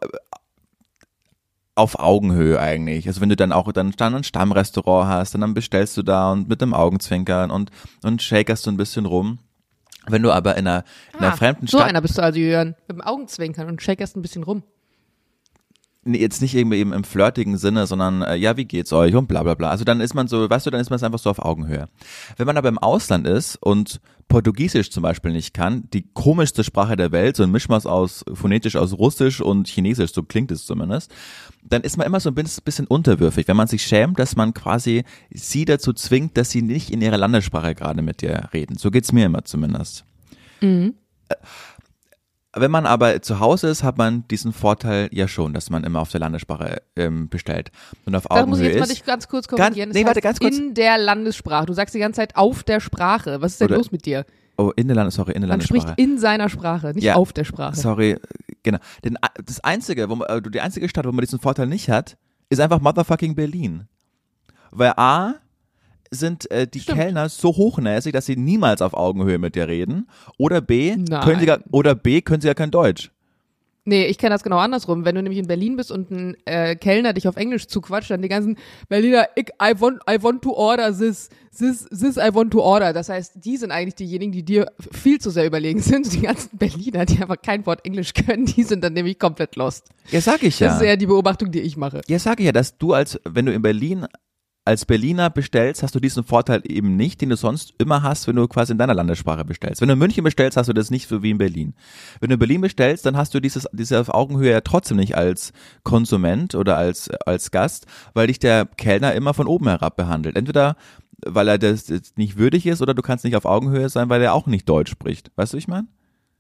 [1.75, 3.07] auf Augenhöhe eigentlich.
[3.07, 6.47] Also wenn du dann auch dann, dann ein Stammrestaurant hast, dann bestellst du da und
[6.47, 7.71] mit dem Augenzwinkern und,
[8.03, 9.39] und shakerst du ein bisschen rum.
[10.07, 12.39] Wenn du aber in einer, in einer Ah, fremden so Stadt einer bist du also,
[12.39, 12.75] Jörn.
[12.87, 14.63] Mit dem Augenzwinkern und shakerst ein bisschen rum.
[16.05, 19.27] Nee, jetzt nicht irgendwie eben im flirtigen Sinne, sondern äh, ja, wie geht's euch und
[19.27, 19.69] bla bla bla.
[19.69, 21.87] Also dann ist man so, weißt du, dann ist man einfach so auf Augenhöhe.
[22.37, 26.95] Wenn man aber im Ausland ist und Portugiesisch zum Beispiel nicht kann, die komischste Sprache
[26.95, 31.13] der Welt, so ein Mischmaß aus phonetisch aus Russisch und Chinesisch, so klingt es zumindest,
[31.63, 35.03] dann ist man immer so ein bisschen unterwürfig, wenn man sich schämt, dass man quasi
[35.29, 38.77] sie dazu zwingt, dass sie nicht in ihrer Landessprache gerade mit dir reden.
[38.77, 40.05] So geht's mir immer zumindest.
[40.61, 40.95] Mhm.
[42.55, 45.99] Wenn man aber zu Hause ist, hat man diesen Vorteil ja schon, dass man immer
[46.01, 47.71] auf der Landessprache ähm, bestellt
[48.05, 48.91] und auf Da muss ich Augenhöhe jetzt mal ist.
[48.91, 49.89] dich ganz kurz Ganz- korrigieren.
[49.89, 50.55] Das nee, warte, ganz kurz.
[50.57, 51.65] In der Landessprache.
[51.65, 53.41] Du sagst die ganze Zeit auf der Sprache.
[53.41, 54.25] Was ist denn Oder- los mit dir?
[54.57, 56.11] Oh, in der Landes, sorry, in der Man spricht Landessprache.
[56.11, 57.15] in seiner Sprache, nicht Ja.
[57.15, 57.75] auf der Sprache.
[57.75, 58.17] Sorry,
[58.61, 58.77] genau.
[59.03, 62.17] Den, das einzige, wo man, äh, die einzige Stadt, wo man diesen Vorteil nicht hat,
[62.49, 63.87] ist einfach motherfucking Berlin.
[64.69, 65.33] Weil A
[66.13, 66.99] sind äh, die Stimmt.
[66.99, 70.08] Kellner so hochnäsig, dass sie niemals auf Augenhöhe mit dir reden.
[70.38, 71.21] Oder B, Nein.
[71.21, 73.12] können sie gar, oder B, können sie ja kein Deutsch.
[73.86, 75.04] Nee, ich kenne das genau andersrum.
[75.04, 78.21] Wenn du nämlich in Berlin bist und ein äh, Kellner dich auf Englisch zuquatscht, dann
[78.21, 82.52] die ganzen Berliner, ich, I want, I want to order this, this, this I want
[82.52, 82.93] to order.
[82.93, 86.13] Das heißt, die sind eigentlich diejenigen, die dir viel zu sehr überlegen sind.
[86.13, 89.89] Die ganzen Berliner, die einfach kein Wort Englisch können, die sind dann nämlich komplett lost.
[90.12, 90.76] Ja, sag ich Das ja.
[90.78, 92.02] ist eher die Beobachtung, die ich mache.
[92.08, 94.06] Ja, sage ich ja, dass du als, wenn du in Berlin
[94.65, 98.38] als Berliner bestellst, hast du diesen Vorteil eben nicht, den du sonst immer hast, wenn
[98.38, 99.82] du quasi in deiner Landessprache bestellst.
[99.82, 101.73] Wenn du in München bestellst, hast du das nicht so wie in Berlin.
[102.19, 105.15] Wenn du in Berlin bestellst, dann hast du dieses, diese auf Augenhöhe ja trotzdem nicht
[105.15, 105.52] als
[105.84, 110.38] Konsument oder als, als Gast, weil dich der Kellner immer von oben herab behandelt.
[110.38, 110.78] Entweder
[111.26, 114.34] weil er das nicht würdig ist oder du kannst nicht auf Augenhöhe sein, weil er
[114.34, 115.32] auch nicht Deutsch spricht.
[115.36, 115.88] Weißt du, ich meine?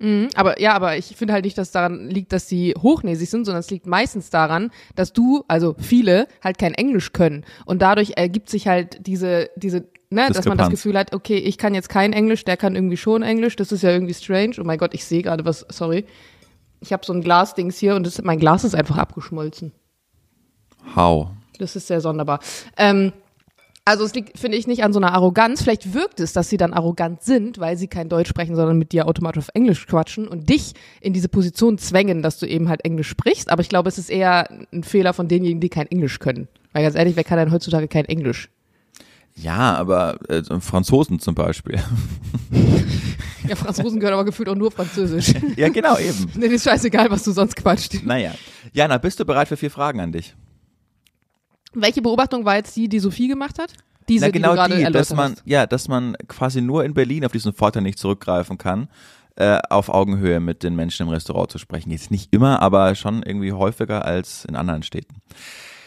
[0.03, 3.45] Mhm, aber ja, aber ich finde halt nicht, dass daran liegt, dass sie hochnäsig sind,
[3.45, 7.45] sondern es liegt meistens daran, dass du, also viele, halt kein Englisch können.
[7.65, 10.69] Und dadurch ergibt sich halt diese, diese, ne, dass man das.
[10.69, 13.81] Gefühl hat, okay, ich kann jetzt kein Englisch, der kann irgendwie schon Englisch, das ist
[13.81, 14.55] ja irgendwie strange.
[14.59, 16.05] Oh mein Gott, ich sehe gerade was, sorry.
[16.81, 19.71] Ich habe so ein Glasdings hier und das, mein Glas ist einfach abgeschmolzen.
[20.97, 21.29] How?
[21.59, 22.39] Das ist sehr sonderbar.
[22.75, 23.13] Ähm,
[23.85, 25.61] also es liegt, finde ich, nicht an so einer Arroganz.
[25.61, 28.91] Vielleicht wirkt es, dass sie dann arrogant sind, weil sie kein Deutsch sprechen, sondern mit
[28.91, 32.85] dir automatisch auf Englisch quatschen und dich in diese Position zwängen, dass du eben halt
[32.85, 33.49] Englisch sprichst.
[33.49, 36.47] Aber ich glaube, es ist eher ein Fehler von denjenigen, die kein Englisch können.
[36.71, 38.49] Weil ganz ehrlich, wer kann denn heutzutage kein Englisch?
[39.35, 41.81] Ja, aber äh, Franzosen zum Beispiel.
[43.47, 45.33] Ja, Franzosen können aber gefühlt auch nur Französisch.
[45.57, 46.31] ja, genau, eben.
[46.35, 48.03] nee, ist scheißegal, was du sonst quatscht.
[48.03, 48.31] Naja.
[48.71, 50.33] Jana, bist du bereit für vier Fragen an dich?
[51.73, 53.73] Welche Beobachtung war jetzt die, die Sophie gemacht hat?
[54.07, 55.43] Diese, Na die genau die, erläutert dass man, hast.
[55.45, 58.89] ja, dass man quasi nur in Berlin auf diesen Vorteil nicht zurückgreifen kann,
[59.35, 61.91] äh, auf Augenhöhe mit den Menschen im Restaurant zu sprechen.
[61.91, 65.21] Jetzt nicht immer, aber schon irgendwie häufiger als in anderen Städten.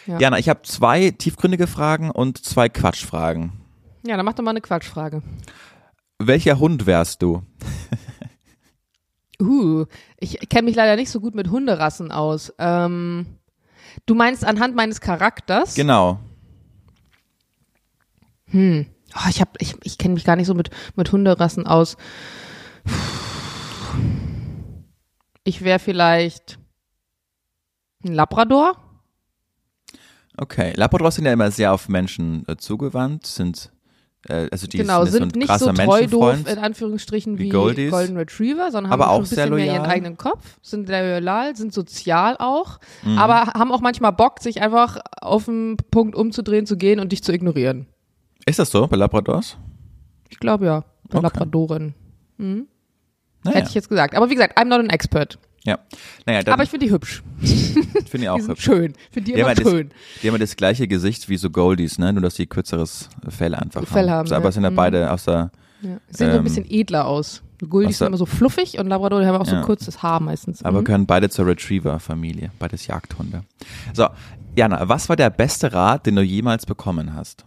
[0.07, 0.19] Ja.
[0.19, 3.53] Jana, ich habe zwei tiefgründige Fragen und zwei Quatschfragen.
[4.07, 5.23] Ja, dann mach doch mal eine Quatschfrage.
[6.19, 7.43] Welcher Hund wärst du?
[9.41, 9.85] Uh,
[10.19, 12.55] ich kenne mich leider nicht so gut mit Hunderassen aus.
[12.59, 13.27] Ähm,
[14.05, 15.75] du meinst anhand meines Charakters?
[15.75, 16.21] Genau.
[19.15, 21.97] Oh, ich hab, ich, ich kenne mich gar nicht so mit, mit Hunderassen aus.
[25.45, 26.59] Ich wäre vielleicht
[28.05, 28.77] ein Labrador.
[30.37, 30.73] Okay.
[30.77, 33.73] Labradors sind ja immer sehr auf Menschen äh, zugewandt, sind
[34.29, 37.91] äh, also die genau, sind, sind nicht so treu doof in Anführungsstrichen wie wie, Goldies.
[37.91, 41.21] Golden Retriever, sondern Aber haben auch schon ein bisschen mehr ihren eigenen Kopf, sind sehr
[41.21, 43.19] loyal, sind sozial auch, Mhm.
[43.19, 47.23] aber haben auch manchmal Bock, sich einfach auf den Punkt umzudrehen, zu gehen und dich
[47.23, 47.87] zu ignorieren.
[48.47, 49.57] Ist das so bei Labradors?
[50.29, 51.23] Ich glaube ja, bei Okay.
[51.23, 51.95] Labradorin.
[52.39, 52.65] Naja.
[53.45, 54.15] Hätte ich jetzt gesagt.
[54.17, 55.39] Aber wie gesagt, I'm not an expert.
[55.67, 55.79] Ja.
[56.25, 57.23] Naja, dann aber ich finde die hübsch.
[57.41, 58.63] finde ich auch Die hübsch.
[58.65, 58.95] schön.
[59.11, 59.91] Finde die Die immer ja das, schön.
[60.23, 62.13] die haben ja das gleiche Gesicht wie so Goldies, ne?
[62.13, 64.19] Nur dass die kürzeres Fell einfach Fell haben.
[64.21, 64.53] haben, So, aber ja.
[64.53, 64.75] sind ja Mhm.
[64.77, 65.51] beide aus der
[65.83, 65.91] Ja.
[65.91, 67.43] Sehen so ein Ähm, bisschen edler aus.
[67.61, 69.63] Der- sind immer so fluffig und Labrador, die haben auch so Ja.
[69.63, 70.63] kurzes Haar meistens.
[70.63, 70.85] aber Mhm.
[70.85, 73.43] gehören beide zur Retriever-Familie, beides Jagdhunde.
[73.95, 74.09] So,
[74.57, 77.45] Jana, was war der beste Rat, den du jemals bekommen hast?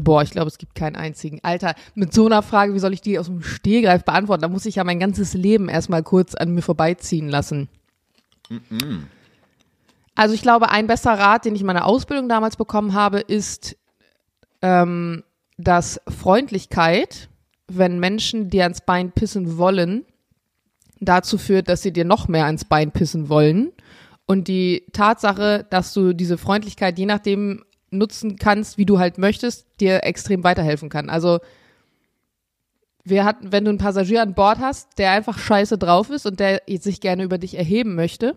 [0.00, 1.40] Boah, ich glaube, es gibt keinen einzigen.
[1.42, 4.42] Alter, mit so einer Frage, wie soll ich die aus dem Stehgreif beantworten?
[4.42, 7.68] Da muss ich ja mein ganzes Leben erstmal kurz an mir vorbeiziehen lassen.
[10.14, 13.76] Also ich glaube, ein bester Rat, den ich in meiner Ausbildung damals bekommen habe, ist,
[14.62, 15.24] ähm,
[15.56, 17.28] dass Freundlichkeit,
[17.66, 20.04] wenn Menschen dir ans Bein pissen wollen,
[21.00, 23.72] dazu führt, dass sie dir noch mehr ans Bein pissen wollen.
[24.26, 29.66] Und die Tatsache, dass du diese Freundlichkeit je nachdem nutzen kannst, wie du halt möchtest,
[29.80, 31.10] dir extrem weiterhelfen kann.
[31.10, 31.40] Also
[33.04, 36.40] wir hatten, wenn du einen Passagier an Bord hast, der einfach scheiße drauf ist und
[36.40, 38.36] der sich gerne über dich erheben möchte,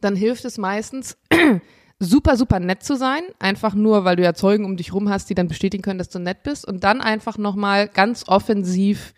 [0.00, 1.16] dann hilft es meistens,
[1.98, 5.30] super, super nett zu sein, einfach nur, weil du ja Zeugen um dich rum hast,
[5.30, 9.14] die dann bestätigen können, dass du nett bist und dann einfach nochmal ganz offensiv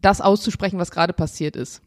[0.00, 1.82] das auszusprechen, was gerade passiert ist.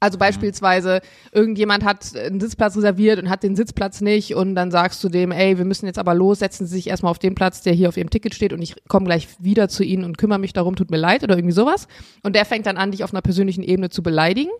[0.00, 1.00] Also beispielsweise,
[1.32, 5.32] irgendjemand hat einen Sitzplatz reserviert und hat den Sitzplatz nicht und dann sagst du dem,
[5.32, 7.88] ey, wir müssen jetzt aber los, setzen Sie sich erstmal auf den Platz, der hier
[7.88, 10.76] auf Ihrem Ticket steht und ich komme gleich wieder zu Ihnen und kümmere mich darum,
[10.76, 11.88] tut mir leid oder irgendwie sowas.
[12.22, 14.52] Und der fängt dann an, dich auf einer persönlichen Ebene zu beleidigen,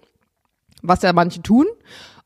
[0.83, 1.67] was ja manche tun.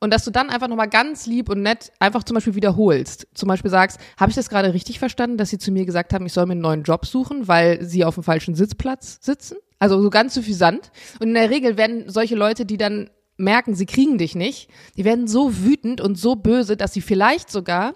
[0.01, 3.29] Und dass du dann einfach nochmal ganz lieb und nett einfach zum Beispiel wiederholst.
[3.35, 6.27] Zum Beispiel sagst, habe ich das gerade richtig verstanden, dass Sie zu mir gesagt haben,
[6.27, 9.59] ich soll mir einen neuen Job suchen, weil Sie auf dem falschen Sitzplatz sitzen?
[9.83, 10.93] Also so ganz suffisant.
[11.19, 15.05] Und in der Regel werden solche Leute, die dann merken, sie kriegen dich nicht, die
[15.05, 17.95] werden so wütend und so böse, dass sie vielleicht sogar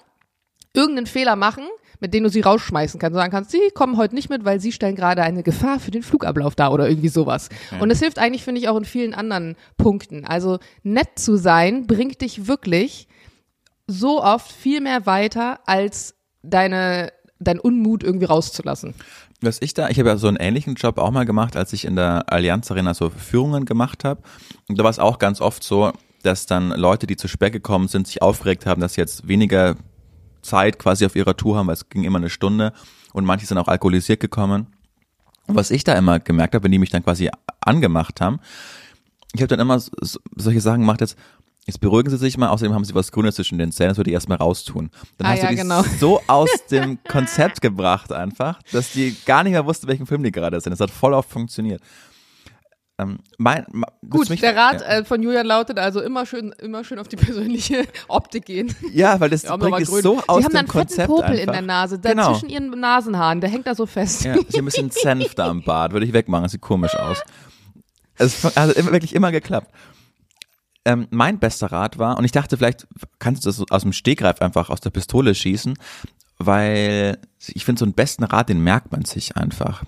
[0.74, 1.62] irgendeinen Fehler machen,
[2.00, 3.14] mit dem du sie rausschmeißen kannst.
[3.14, 5.92] Du sagen kannst, sie kommen heute nicht mit, weil sie stellen gerade eine Gefahr für
[5.92, 7.50] den Flugablauf dar oder irgendwie sowas.
[7.70, 7.80] Okay.
[7.80, 10.24] Und es hilft eigentlich, finde ich, auch in vielen anderen Punkten.
[10.24, 13.06] Also nett zu sein bringt dich wirklich
[13.86, 18.94] so oft viel mehr weiter, als deine, dein Unmut irgendwie rauszulassen
[19.40, 21.84] was ich da, ich habe ja so einen ähnlichen Job auch mal gemacht, als ich
[21.84, 24.22] in der Allianz Arena so Führungen gemacht habe.
[24.68, 27.88] Und da war es auch ganz oft so, dass dann Leute, die zu spät gekommen
[27.88, 29.76] sind, sich aufgeregt haben, dass sie jetzt weniger
[30.42, 32.72] Zeit quasi auf ihrer Tour haben, weil es ging immer eine Stunde
[33.12, 34.68] und manche sind auch alkoholisiert gekommen.
[35.46, 38.40] Und was ich da immer gemerkt habe, wenn die mich dann quasi angemacht haben,
[39.34, 41.16] ich habe dann immer solche Sachen gemacht, jetzt
[41.66, 44.10] Jetzt beruhigen Sie sich mal, außerdem haben Sie was Grünes zwischen den Zähnen, das würde
[44.10, 44.88] ich erstmal raustun.
[45.18, 45.82] Dann ah, hast ja, du die genau.
[45.98, 50.30] so aus dem Konzept gebracht einfach, dass die gar nicht mehr wussten, welchen Film die
[50.30, 50.70] gerade sind.
[50.70, 51.82] Das hat voll oft funktioniert.
[52.98, 53.66] Ähm, mein,
[54.08, 54.86] Gut, mich, der Rat ja.
[54.86, 58.72] äh, von Julian lautet also immer schön, immer schön auf die persönliche Optik gehen.
[58.92, 61.40] Ja, weil das ja, bringt es so aus Sie haben dann einen fetten Popel einfach.
[61.40, 62.32] in der Nase, da genau.
[62.32, 64.24] zwischen ihren Nasenhaaren, der hängt da so fest.
[64.24, 66.94] Ja, Sie haben ein bisschen Senf da am Bart, würde ich wegmachen, das sieht komisch
[66.94, 67.22] aus.
[68.18, 69.68] Es hat also wirklich immer geklappt
[70.86, 72.86] ähm, mein bester Rat war, und ich dachte, vielleicht
[73.18, 75.76] kannst du das aus dem Stegreif einfach aus der Pistole schießen,
[76.38, 79.82] weil ich finde, so einen besten Rat, den merkt man sich einfach.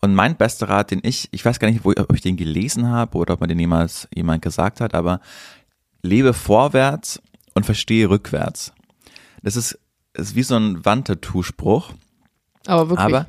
[0.00, 2.88] Und mein bester Rat, den ich, ich weiß gar nicht, wo, ob ich den gelesen
[2.88, 5.20] habe oder ob man den jemals jemand gesagt hat, aber
[6.02, 7.20] lebe vorwärts
[7.54, 8.72] und verstehe rückwärts.
[9.42, 9.78] Das ist,
[10.14, 11.92] ist wie so ein Wandtattoo-Spruch.
[12.66, 13.06] Aber wirklich.
[13.06, 13.26] Aber,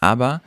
[0.00, 0.40] aber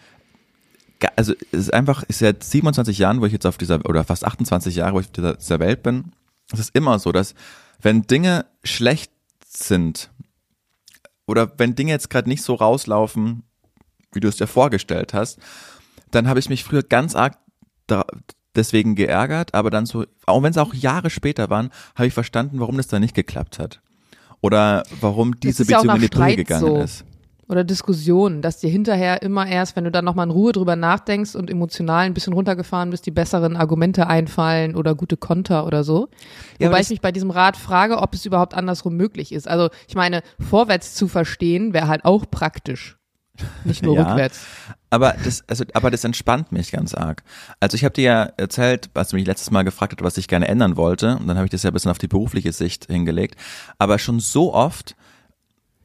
[1.16, 4.26] also es ist einfach, ist seit 27 Jahren, wo ich jetzt auf dieser, oder fast
[4.26, 6.12] 28 Jahre, wo ich auf dieser, dieser Welt bin,
[6.52, 7.36] es ist immer so, dass
[7.82, 9.12] wenn Dinge schlecht
[9.48, 10.10] sind
[11.26, 13.44] oder wenn Dinge jetzt gerade nicht so rauslaufen,
[14.14, 15.40] wie du es dir vorgestellt hast,
[16.12, 17.38] dann habe ich mich früher ganz arg
[17.86, 18.06] da,
[18.56, 22.60] deswegen geärgert, aber dann so, auch wenn es auch Jahre später waren, habe ich verstanden,
[22.60, 23.82] warum das da nicht geklappt hat.
[24.42, 26.78] Oder warum diese Beziehung in die Brüche gegangen so.
[26.78, 27.06] ist
[27.50, 31.36] oder Diskussionen, dass dir hinterher immer erst, wenn du dann nochmal in Ruhe drüber nachdenkst
[31.36, 36.10] und emotional ein bisschen runtergefahren bist, die besseren Argumente einfallen oder gute Konter oder so.
[36.60, 39.48] Ja, Wobei ich mich bei diesem Rat frage, ob es überhaupt andersrum möglich ist.
[39.48, 42.98] Also ich meine, vorwärts zu verstehen wäre halt auch praktisch.
[43.64, 44.46] Nicht nur ja, rückwärts.
[44.90, 47.24] Aber das, also, aber das entspannt mich ganz arg.
[47.60, 50.28] Also ich habe dir ja erzählt, als du mich letztes Mal gefragt hast, was ich
[50.28, 52.86] gerne ändern wollte, und dann habe ich das ja ein bisschen auf die berufliche Sicht
[52.86, 53.36] hingelegt.
[53.78, 54.96] Aber schon so oft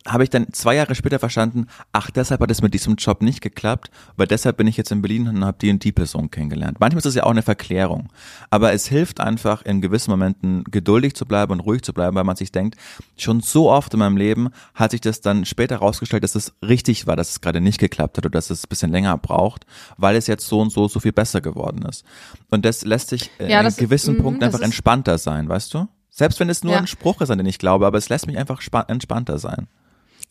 [0.06, 3.40] habe ich dann zwei Jahre später verstanden, ach, deshalb hat es mit diesem Job nicht
[3.40, 6.78] geklappt, weil deshalb bin ich jetzt in Berlin und habe die und die Person kennengelernt.
[6.80, 8.08] Manchmal ist es ja auch eine Verklärung,
[8.50, 12.24] aber es hilft einfach in gewissen Momenten geduldig zu bleiben und ruhig zu bleiben, weil
[12.24, 12.76] man sich denkt,
[13.16, 17.06] schon so oft in meinem Leben hat sich das dann später herausgestellt, dass es richtig
[17.06, 20.16] war, dass es gerade nicht geklappt hat oder dass es ein bisschen länger braucht, weil
[20.16, 22.04] es jetzt so und so so viel besser geworden ist.
[22.50, 25.88] Und das lässt sich äh, ja, in gewissen mhm, Punkten einfach entspannter sein, weißt du?
[26.10, 26.78] Selbst wenn es nur ja.
[26.78, 29.66] ein Spruch ist, an den ich glaube, aber es lässt mich einfach entspannter sein.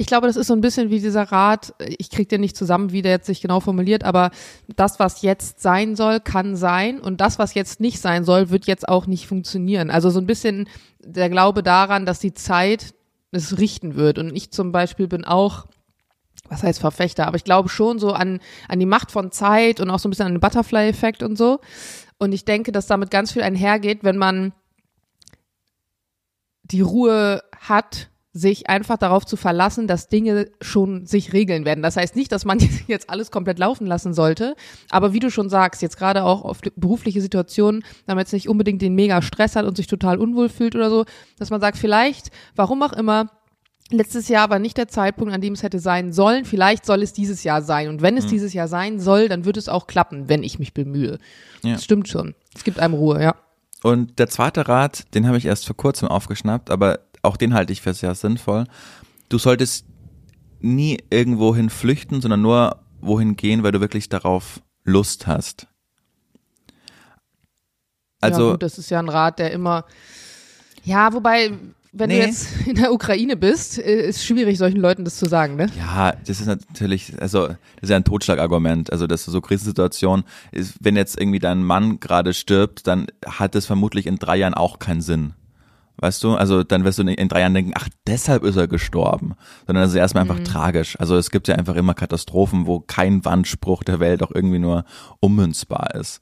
[0.01, 2.91] Ich glaube, das ist so ein bisschen wie dieser Rat, ich krieg den nicht zusammen,
[2.91, 4.31] wie der jetzt sich genau formuliert, aber
[4.75, 8.65] das, was jetzt sein soll, kann sein und das, was jetzt nicht sein soll, wird
[8.65, 9.91] jetzt auch nicht funktionieren.
[9.91, 10.67] Also so ein bisschen
[11.03, 12.95] der Glaube daran, dass die Zeit
[13.29, 14.17] es richten wird.
[14.17, 15.67] Und ich zum Beispiel bin auch
[16.49, 19.91] was heißt Verfechter, aber ich glaube schon so an, an die Macht von Zeit und
[19.91, 21.59] auch so ein bisschen an den Butterfly-Effekt und so.
[22.17, 24.51] Und ich denke, dass damit ganz viel einhergeht, wenn man
[26.63, 31.83] die Ruhe hat, sich einfach darauf zu verlassen, dass Dinge schon sich regeln werden.
[31.83, 34.55] Das heißt nicht, dass man jetzt alles komplett laufen lassen sollte,
[34.89, 38.47] aber wie du schon sagst, jetzt gerade auch auf berufliche Situationen, wenn man jetzt nicht
[38.47, 41.05] unbedingt den mega Stress hat und sich total unwohl fühlt oder so,
[41.37, 43.29] dass man sagt, vielleicht, warum auch immer,
[43.89, 47.11] letztes Jahr war nicht der Zeitpunkt, an dem es hätte sein sollen, vielleicht soll es
[47.11, 48.29] dieses Jahr sein und wenn es mhm.
[48.29, 51.17] dieses Jahr sein soll, dann wird es auch klappen, wenn ich mich bemühe.
[51.63, 51.73] Ja.
[51.73, 52.33] Das stimmt schon.
[52.55, 53.35] Es gibt einem Ruhe, ja.
[53.83, 57.73] Und der zweite Rat, den habe ich erst vor kurzem aufgeschnappt, aber auch den halte
[57.73, 58.65] ich für sehr sinnvoll.
[59.29, 59.85] Du solltest
[60.59, 65.67] nie irgendwohin flüchten, sondern nur wohin gehen, weil du wirklich darauf Lust hast.
[68.19, 69.85] Also, ja, gut, das ist ja ein Rat, der immer,
[70.83, 71.51] ja, wobei,
[71.91, 72.19] wenn Nee.
[72.19, 75.67] du jetzt in der Ukraine bist, äh, ist schwierig, solchen Leuten das zu sagen, ne?
[75.75, 78.91] Ja, das ist natürlich, also das ist ja ein Totschlagargument.
[78.91, 83.55] Also das ist so Krisensituation ist, wenn jetzt irgendwie dein Mann gerade stirbt, dann hat
[83.55, 85.33] es vermutlich in drei Jahren auch keinen Sinn.
[86.01, 86.33] Weißt du?
[86.33, 89.35] Also dann wirst du in drei Jahren denken, ach, deshalb ist er gestorben.
[89.67, 90.99] Sondern das ist erstmal einfach tragisch.
[90.99, 94.83] Also es gibt ja einfach immer Katastrophen, wo kein Wandspruch der Welt auch irgendwie nur
[95.19, 96.19] ummünzbar ist.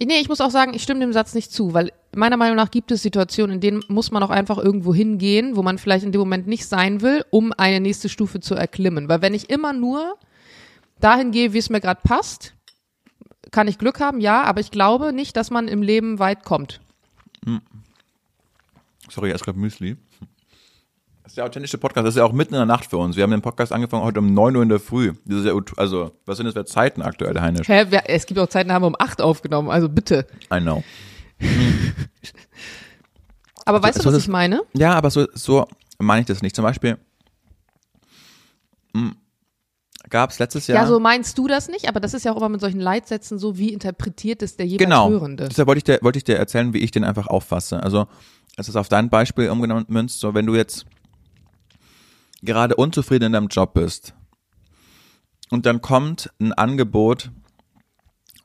[0.00, 2.70] Nee, ich muss auch sagen, ich stimme dem Satz nicht zu, weil meiner Meinung nach
[2.70, 6.12] gibt es Situationen, in denen muss man auch einfach irgendwo hingehen, wo man vielleicht in
[6.12, 9.08] dem Moment nicht sein will, um eine nächste Stufe zu erklimmen.
[9.08, 10.16] Weil wenn ich immer nur
[11.00, 12.54] dahin gehe, wie es mir gerade passt,
[13.50, 16.80] kann ich Glück haben, ja, aber ich glaube nicht, dass man im Leben weit kommt.
[19.10, 19.96] Sorry, ich esse gerade Müsli.
[21.22, 22.06] Das ist der authentische Podcast.
[22.06, 23.16] Das ist ja auch mitten in der Nacht für uns.
[23.16, 25.12] Wir haben den Podcast angefangen heute um 9 Uhr in der Früh.
[25.24, 27.68] Das ist ja, also, was sind das für Zeiten aktuell, Heinisch?
[27.68, 30.26] Hä, es gibt auch Zeiten, da haben wir um acht aufgenommen, also bitte.
[30.52, 30.84] I know.
[33.64, 34.62] Aber weißt so du, was ist ich meine?
[34.74, 35.66] Ja, aber so, so
[35.98, 36.54] meine ich das nicht.
[36.54, 36.98] Zum Beispiel
[40.14, 40.80] gab es letztes Jahr.
[40.80, 40.86] Ja.
[40.86, 43.58] so meinst du das nicht, aber das ist ja auch immer mit solchen Leitsätzen so,
[43.58, 45.10] wie interpretiert es der jeweils genau.
[45.10, 45.48] Hörende.
[45.48, 47.82] Deshalb wollte ich, dir, wollte ich dir erzählen, wie ich den einfach auffasse.
[47.82, 48.06] Also,
[48.56, 50.86] es ist auf dein Beispiel umgemünzt, so wenn du jetzt
[52.42, 54.14] gerade unzufrieden in deinem Job bist
[55.50, 57.32] und dann kommt ein Angebot,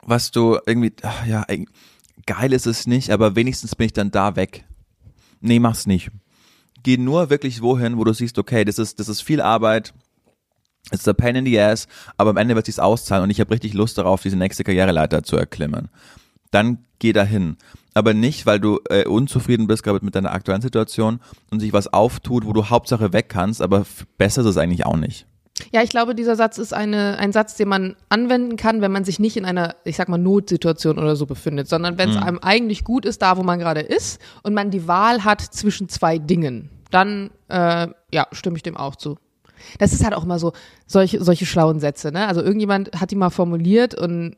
[0.02, 1.46] was du irgendwie, ach ja,
[2.26, 4.64] geil ist es nicht, aber wenigstens bin ich dann da weg.
[5.40, 6.10] Nee, mach's nicht.
[6.82, 9.94] Geh nur wirklich wohin, wo du siehst, okay, das ist, das ist viel Arbeit,
[10.92, 13.50] it's a pain in the ass, aber am Ende wird sich's auszahlen und ich habe
[13.50, 15.88] richtig Lust darauf, diese nächste Karriereleiter zu erklimmen.
[16.50, 17.56] Dann geh dahin.
[17.94, 21.20] Aber nicht, weil du äh, unzufrieden bist gerade mit deiner aktuellen Situation
[21.50, 23.84] und sich was auftut, wo du Hauptsache weg kannst, aber
[24.16, 25.26] besser ist es eigentlich auch nicht.
[25.72, 29.04] Ja, ich glaube, dieser Satz ist eine, ein Satz, den man anwenden kann, wenn man
[29.04, 32.38] sich nicht in einer, ich sag mal, Notsituation oder so befindet, sondern wenn es einem
[32.38, 36.18] eigentlich gut ist, da wo man gerade ist und man die Wahl hat zwischen zwei
[36.18, 39.18] Dingen, dann äh, ja, stimme ich dem auch zu.
[39.78, 40.52] Das ist halt auch immer so,
[40.86, 42.26] solche, solche schlauen Sätze, ne?
[42.26, 44.36] Also irgendjemand hat die mal formuliert und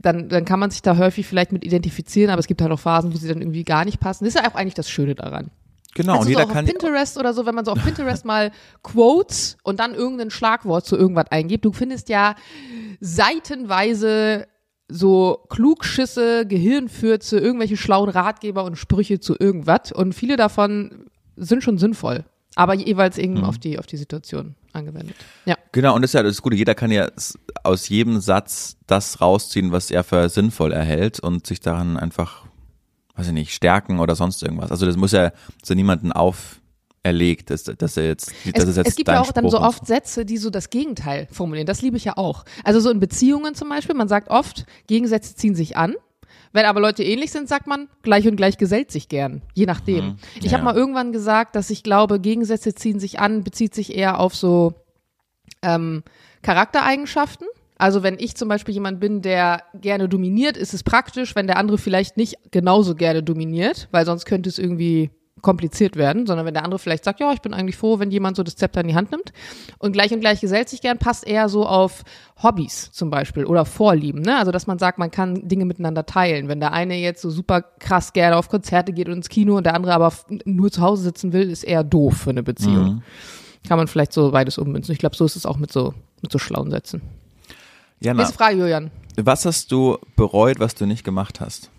[0.00, 2.80] dann, dann kann man sich da häufig vielleicht mit identifizieren, aber es gibt halt auch
[2.80, 4.24] Phasen, wo sie dann irgendwie gar nicht passen.
[4.24, 5.50] Das ist ja auch eigentlich das Schöne daran.
[5.94, 7.78] Genau, Also und so jeder auch kann auf Pinterest oder so, wenn man so auf
[7.84, 8.50] Pinterest mal
[8.82, 12.34] Quotes und dann irgendein Schlagwort zu irgendwas eingibt, du findest ja
[13.00, 14.46] seitenweise
[14.88, 21.06] so Klugschisse, Gehirnfürze, irgendwelche schlauen Ratgeber und Sprüche zu irgendwas und viele davon
[21.36, 22.24] sind schon sinnvoll,
[22.54, 23.22] aber jeweils Mhm.
[23.22, 25.16] irgendwie auf die auf die Situation angewendet.
[25.44, 25.56] Ja.
[25.72, 26.56] Genau, und das ist ja das Gute.
[26.56, 27.08] Jeder kann ja
[27.62, 32.44] aus jedem Satz das rausziehen, was er für sinnvoll erhält und sich daran einfach,
[33.16, 34.70] weiß ich nicht, stärken oder sonst irgendwas.
[34.70, 35.32] Also das muss ja
[35.62, 39.44] zu niemanden auferlegt, dass, dass er jetzt, das Es, jetzt es gibt ja auch dann
[39.44, 41.66] Spruch so und oft Sätze, die so das Gegenteil formulieren.
[41.66, 42.44] Das liebe ich ja auch.
[42.64, 45.94] Also so in Beziehungen zum Beispiel, man sagt oft, Gegensätze ziehen sich an.
[46.52, 49.42] Wenn aber Leute ähnlich sind, sagt man, gleich und gleich gesellt sich gern.
[49.54, 50.16] Je nachdem.
[50.38, 50.52] Ich Ja.
[50.52, 54.34] habe mal irgendwann gesagt, dass ich glaube, Gegensätze ziehen sich an, bezieht sich eher auf
[54.34, 54.74] so
[55.62, 56.02] ähm,
[56.42, 57.46] Charaktereigenschaften.
[57.78, 61.56] Also wenn ich zum Beispiel jemand bin, der gerne dominiert, ist es praktisch, wenn der
[61.56, 65.10] andere vielleicht nicht genauso gerne dominiert, weil sonst könnte es irgendwie
[65.40, 68.36] kompliziert werden, sondern wenn der andere vielleicht sagt, ja, ich bin eigentlich froh, wenn jemand
[68.36, 69.32] so das Zepter in die Hand nimmt
[69.78, 72.02] und gleich und gleich gesellt sich gern, passt eher so auf
[72.42, 74.36] Hobbys zum Beispiel oder Vorlieben, ne?
[74.38, 76.48] Also dass man sagt, man kann Dinge miteinander teilen.
[76.48, 79.64] Wenn der eine jetzt so super krass gerne auf Konzerte geht und ins Kino und
[79.64, 80.12] der andere aber
[80.44, 83.02] nur zu Hause sitzen will, ist eher doof für eine Beziehung.
[83.66, 84.92] Kann man vielleicht so beides ummünzen.
[84.92, 87.02] Ich glaube, so ist es auch mit so mit so schlauen Sätzen.
[88.00, 88.90] Jana, Nächste Frage, Julian.
[89.16, 91.70] was hast du bereut, was du nicht gemacht hast?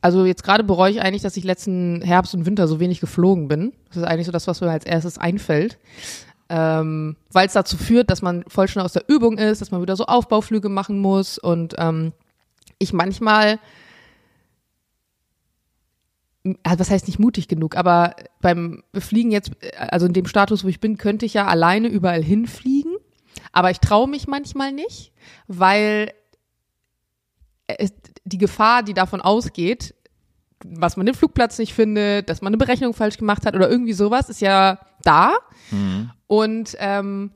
[0.00, 3.48] Also jetzt gerade bereue ich eigentlich, dass ich letzten Herbst und Winter so wenig geflogen
[3.48, 3.72] bin.
[3.88, 5.78] Das ist eigentlich so das, was mir als erstes einfällt.
[6.48, 9.82] Ähm, Weil es dazu führt, dass man voll schnell aus der Übung ist, dass man
[9.82, 12.12] wieder so Aufbauflüge machen muss und ähm,
[12.80, 13.60] ich manchmal,
[16.64, 20.68] also was heißt nicht mutig genug, aber beim Fliegen jetzt, also in dem Status, wo
[20.68, 22.96] ich bin, könnte ich ja alleine überall hinfliegen,
[23.52, 25.12] aber ich traue mich manchmal nicht,
[25.46, 26.12] weil
[28.24, 29.94] die Gefahr, die davon ausgeht,
[30.64, 33.94] was man den Flugplatz nicht findet, dass man eine Berechnung falsch gemacht hat oder irgendwie
[33.94, 35.32] sowas, ist ja da.
[36.26, 37.32] Und ähm,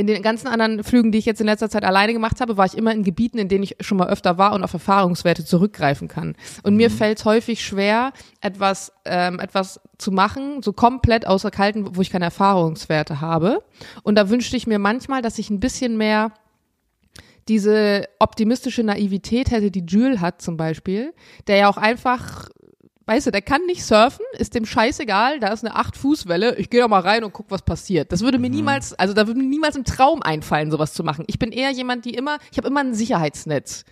[0.00, 2.64] in den ganzen anderen Flügen, die ich jetzt in letzter Zeit alleine gemacht habe, war
[2.64, 6.08] ich immer in Gebieten, in denen ich schon mal öfter war und auf Erfahrungswerte zurückgreifen
[6.08, 6.36] kann.
[6.62, 11.96] Und mir fällt es häufig schwer, etwas, ähm, etwas zu machen, so komplett außer Kalten,
[11.96, 13.62] wo ich keine Erfahrungswerte habe.
[14.02, 16.32] Und da wünschte ich mir manchmal, dass ich ein bisschen mehr
[17.50, 21.12] diese optimistische Naivität hätte, die Jules hat zum Beispiel,
[21.48, 22.48] der ja auch einfach
[23.06, 26.70] weißt du, der kann nicht surfen, ist dem scheißegal, da ist eine acht Fußwelle, ich
[26.70, 28.12] gehe da mal rein und guck, was passiert.
[28.12, 31.24] Das würde mir niemals, also da würde mir niemals im Traum einfallen, sowas zu machen.
[31.26, 33.84] Ich bin eher jemand, die immer, ich habe immer ein Sicherheitsnetz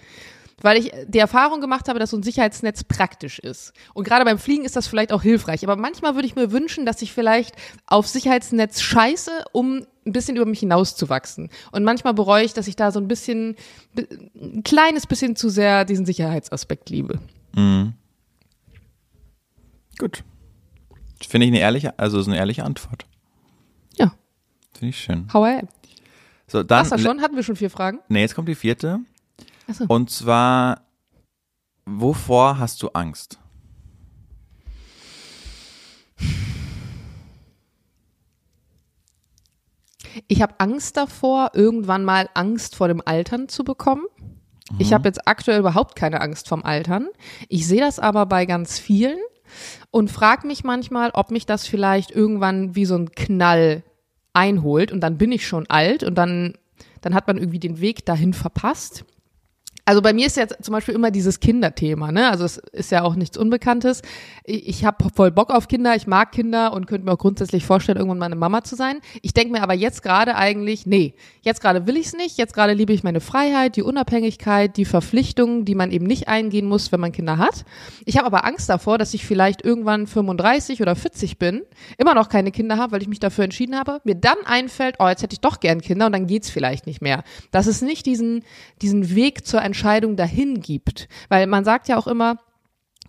[0.63, 3.73] weil ich die Erfahrung gemacht habe, dass so ein Sicherheitsnetz praktisch ist.
[3.95, 5.65] Und gerade beim Fliegen ist das vielleicht auch hilfreich.
[5.65, 7.55] Aber manchmal würde ich mir wünschen, dass ich vielleicht
[7.87, 11.51] auf Sicherheitsnetz scheiße, um ein bisschen über mich hinauszuwachsen.
[11.73, 13.57] Und manchmal bereue ich, dass ich da so ein bisschen,
[14.35, 17.21] ein kleines bisschen zu sehr diesen Sicherheitsaspekt liebe.
[17.55, 17.95] Mhm.
[19.99, 20.25] Gut.
[21.27, 23.07] Finde ich eine ehrliche, also ist eine ehrliche Antwort.
[23.97, 24.15] Ja.
[24.73, 25.29] Finde ich schön.
[25.33, 25.69] How I am.
[26.47, 26.89] So, dann.
[26.89, 27.21] Du schon?
[27.21, 27.99] Hatten wir schon vier Fragen?
[28.09, 29.01] Nee, jetzt kommt die vierte.
[29.71, 29.85] So.
[29.89, 30.87] Und zwar,
[31.85, 33.39] wovor hast du Angst?
[40.27, 44.05] Ich habe Angst davor, irgendwann mal Angst vor dem Altern zu bekommen.
[44.79, 47.09] Ich habe jetzt aktuell überhaupt keine Angst vom Altern.
[47.49, 49.19] Ich sehe das aber bei ganz vielen
[49.91, 53.83] und frage mich manchmal, ob mich das vielleicht irgendwann wie so ein Knall
[54.35, 56.55] einholt und dann bin ich schon alt und dann,
[57.01, 59.05] dann hat man irgendwie den Weg dahin verpasst.
[59.89, 62.29] Also bei mir ist jetzt zum Beispiel immer dieses Kinderthema, ne?
[62.29, 64.03] Also es ist ja auch nichts Unbekanntes.
[64.45, 67.65] Ich, ich habe voll Bock auf Kinder, ich mag Kinder und könnte mir auch grundsätzlich
[67.65, 68.99] vorstellen, irgendwann mal eine Mama zu sein.
[69.23, 72.53] Ich denke mir aber jetzt gerade eigentlich, nee, jetzt gerade will ich es nicht, jetzt
[72.53, 76.93] gerade liebe ich meine Freiheit, die Unabhängigkeit, die Verpflichtungen, die man eben nicht eingehen muss,
[76.93, 77.65] wenn man Kinder hat.
[78.05, 81.63] Ich habe aber Angst davor, dass ich vielleicht irgendwann 35 oder 40 bin,
[81.97, 85.09] immer noch keine Kinder habe, weil ich mich dafür entschieden habe, mir dann einfällt, oh,
[85.09, 87.25] jetzt hätte ich doch gern Kinder und dann geht's vielleicht nicht mehr.
[87.53, 88.45] Dass es nicht diesen,
[88.83, 89.78] diesen Weg zur Entscheidung
[90.17, 91.09] dahin gibt.
[91.29, 92.37] Weil man sagt ja auch immer,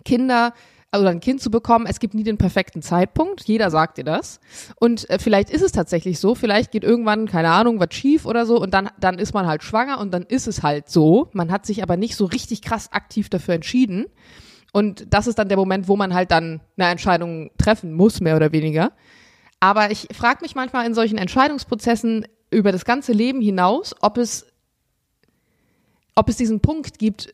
[0.05, 0.53] Kinder
[0.91, 3.41] oder ein Kind zu bekommen, es gibt nie den perfekten Zeitpunkt.
[3.41, 4.39] Jeder sagt dir das.
[4.79, 6.33] Und äh, vielleicht ist es tatsächlich so.
[6.33, 9.63] Vielleicht geht irgendwann, keine Ahnung, was schief oder so und dann, dann ist man halt
[9.63, 11.29] schwanger und dann ist es halt so.
[11.33, 14.07] Man hat sich aber nicht so richtig krass aktiv dafür entschieden.
[14.71, 18.35] Und das ist dann der Moment, wo man halt dann eine Entscheidung treffen muss, mehr
[18.35, 18.91] oder weniger.
[19.59, 24.47] Aber ich frage mich manchmal in solchen Entscheidungsprozessen über das ganze Leben hinaus, ob es,
[26.19, 27.33] ob es diesen Punkt gibt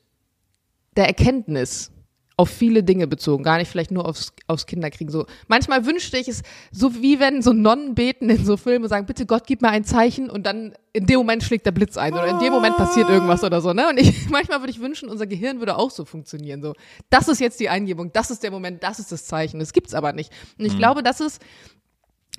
[0.96, 1.92] der Erkenntnis
[2.38, 5.12] auf viele Dinge bezogen, gar nicht vielleicht nur aufs, aufs Kinderkriegen.
[5.12, 8.90] So manchmal wünschte ich es, so wie wenn so Nonnen beten in so Filmen und
[8.90, 11.98] sagen, bitte Gott, gib mir ein Zeichen und dann in dem Moment schlägt der Blitz
[11.98, 13.74] ein oder in dem Moment passiert irgendwas oder so.
[13.74, 13.90] Ne?
[13.90, 16.62] Und ich manchmal würde ich wünschen, unser Gehirn würde auch so funktionieren.
[16.62, 16.74] So,
[17.10, 19.60] das ist jetzt die Eingebung, das ist der Moment, das ist das Zeichen.
[19.60, 20.32] Das gibt's aber nicht.
[20.60, 21.42] Und ich glaube, das ist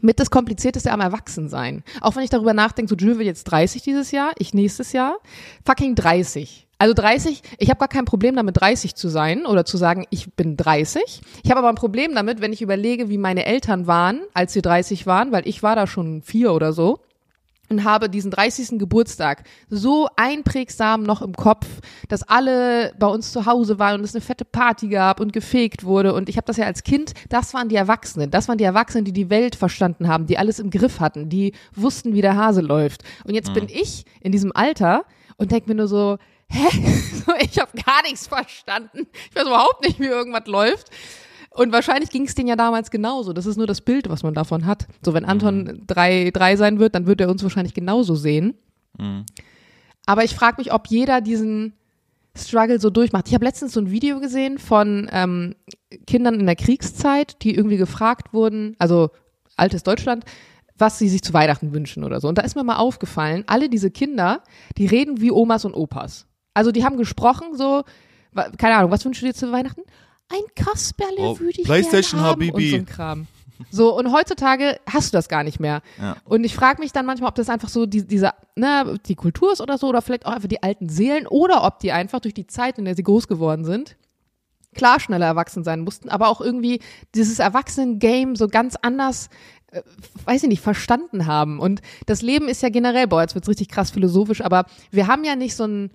[0.03, 1.83] mit das Komplizierteste am Erwachsensein.
[2.01, 5.19] Auch wenn ich darüber nachdenke, so Jules wird jetzt 30 dieses Jahr, ich nächstes Jahr,
[5.65, 6.67] fucking 30.
[6.79, 10.35] Also 30, ich habe gar kein Problem damit, 30 zu sein oder zu sagen, ich
[10.35, 11.23] bin 30.
[11.43, 14.61] Ich habe aber ein Problem damit, wenn ich überlege, wie meine Eltern waren, als sie
[14.61, 17.01] 30 waren, weil ich war da schon vier oder so
[17.69, 18.79] und habe diesen 30.
[18.79, 21.67] Geburtstag so einprägsam noch im Kopf,
[22.09, 25.85] dass alle bei uns zu Hause waren und es eine fette Party gab und gefegt
[25.85, 28.65] wurde und ich habe das ja als Kind, das waren die Erwachsenen, das waren die
[28.65, 32.37] Erwachsenen, die die Welt verstanden haben, die alles im Griff hatten, die wussten, wie der
[32.37, 33.03] Hase läuft.
[33.25, 35.05] Und jetzt bin ich in diesem Alter
[35.37, 36.69] und denk mir nur so, hä?
[37.41, 39.07] ich habe gar nichts verstanden.
[39.31, 40.91] Ich weiß überhaupt nicht, wie irgendwas läuft.
[41.57, 43.33] Und wahrscheinlich ging es denen ja damals genauso.
[43.33, 44.87] Das ist nur das Bild, was man davon hat.
[45.03, 48.59] So, wenn Anton drei, drei sein wird, dann wird er uns wahrscheinlich genauso sehen.
[50.05, 51.73] Aber ich frage mich, ob jeder diesen
[52.37, 53.29] Struggle so durchmacht.
[53.29, 55.55] Ich habe letztens so ein Video gesehen von ähm,
[56.07, 59.09] Kindern in der Kriegszeit, die irgendwie gefragt wurden, also
[59.57, 60.25] altes Deutschland,
[60.77, 62.29] was sie sich zu Weihnachten wünschen oder so.
[62.29, 64.43] Und da ist mir mal aufgefallen, alle diese Kinder,
[64.77, 66.27] die reden wie Omas und Opas.
[66.53, 67.85] Also die haben gesprochen so,
[68.59, 69.81] keine Ahnung, was wünschst du dir zu Weihnachten?
[70.29, 72.75] Ein Kasperle Oh, würde ich PlayStation haben Habibi.
[72.75, 73.27] und so Kram.
[73.71, 75.81] So, und heutzutage hast du das gar nicht mehr.
[75.99, 76.17] Ja.
[76.25, 79.53] Und ich frage mich dann manchmal, ob das einfach so die, diese, ne, die Kultur
[79.53, 82.35] ist oder so, oder vielleicht auch einfach die alten Seelen, oder ob die einfach durch
[82.35, 83.97] die Zeit, in der sie groß geworden sind,
[84.75, 86.81] klar schneller erwachsen sein mussten, aber auch irgendwie
[87.15, 89.31] dieses Erwachsenen-Game so ganz anders,
[89.73, 89.81] äh,
[90.27, 91.59] weiß ich nicht, verstanden haben.
[91.59, 95.25] Und das Leben ist ja generell, boah, jetzt wird's richtig krass philosophisch, aber wir haben
[95.25, 95.91] ja nicht so ein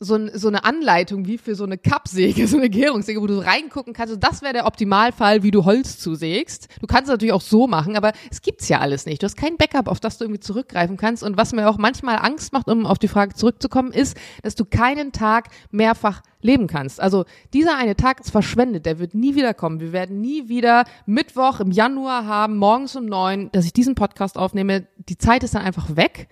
[0.00, 3.38] so, ein, so eine Anleitung wie für so eine Kappsäge, so eine Gärungssäge, wo du
[3.38, 4.12] reingucken kannst.
[4.12, 6.68] Also das wäre der Optimalfall, wie du Holz zusägst.
[6.80, 9.22] Du kannst es natürlich auch so machen, aber es gibt's ja alles nicht.
[9.22, 11.22] Du hast kein Backup, auf das du irgendwie zurückgreifen kannst.
[11.22, 14.64] Und was mir auch manchmal Angst macht, um auf die Frage zurückzukommen, ist, dass du
[14.64, 17.00] keinen Tag mehrfach leben kannst.
[17.00, 19.80] Also dieser eine Tag ist verschwendet, der wird nie wiederkommen.
[19.80, 24.38] Wir werden nie wieder Mittwoch im Januar haben, morgens um neun, dass ich diesen Podcast
[24.38, 24.86] aufnehme.
[25.08, 26.28] Die Zeit ist dann einfach weg.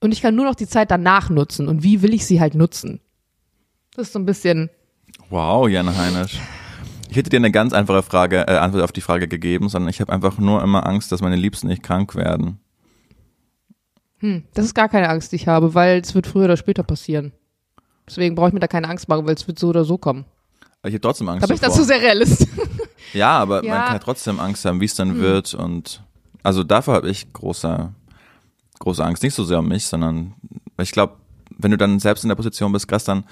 [0.00, 1.68] Und ich kann nur noch die Zeit danach nutzen.
[1.68, 3.00] Und wie will ich sie halt nutzen?
[3.94, 4.70] Das ist so ein bisschen,
[5.28, 6.38] Wow, Jan Heinisch.
[7.10, 10.00] Ich hätte dir eine ganz einfache Frage, äh, Antwort auf die Frage gegeben, sondern ich
[10.00, 12.60] habe einfach nur immer Angst, dass meine Liebsten nicht krank werden.
[14.18, 16.82] hm, das ist gar keine Angst, die ich habe, weil es wird früher oder später
[16.82, 17.32] passieren.
[18.06, 20.24] Deswegen brauche ich mir da keine Angst machen, weil es wird so oder so kommen.
[20.84, 22.46] Ich habe trotzdem Angst Da bin ich dazu sehr realist.
[23.12, 23.74] Ja, aber Ja.
[23.74, 25.20] man kann ja trotzdem Angst haben, wie es dann Hm.
[25.20, 26.02] wird und
[26.42, 27.92] also davor habe ich große,
[28.80, 29.22] große Angst.
[29.22, 30.34] Nicht so sehr um mich, sondern
[30.80, 31.14] ich glaube,
[31.56, 33.24] wenn du dann selbst in der Position bist, gestern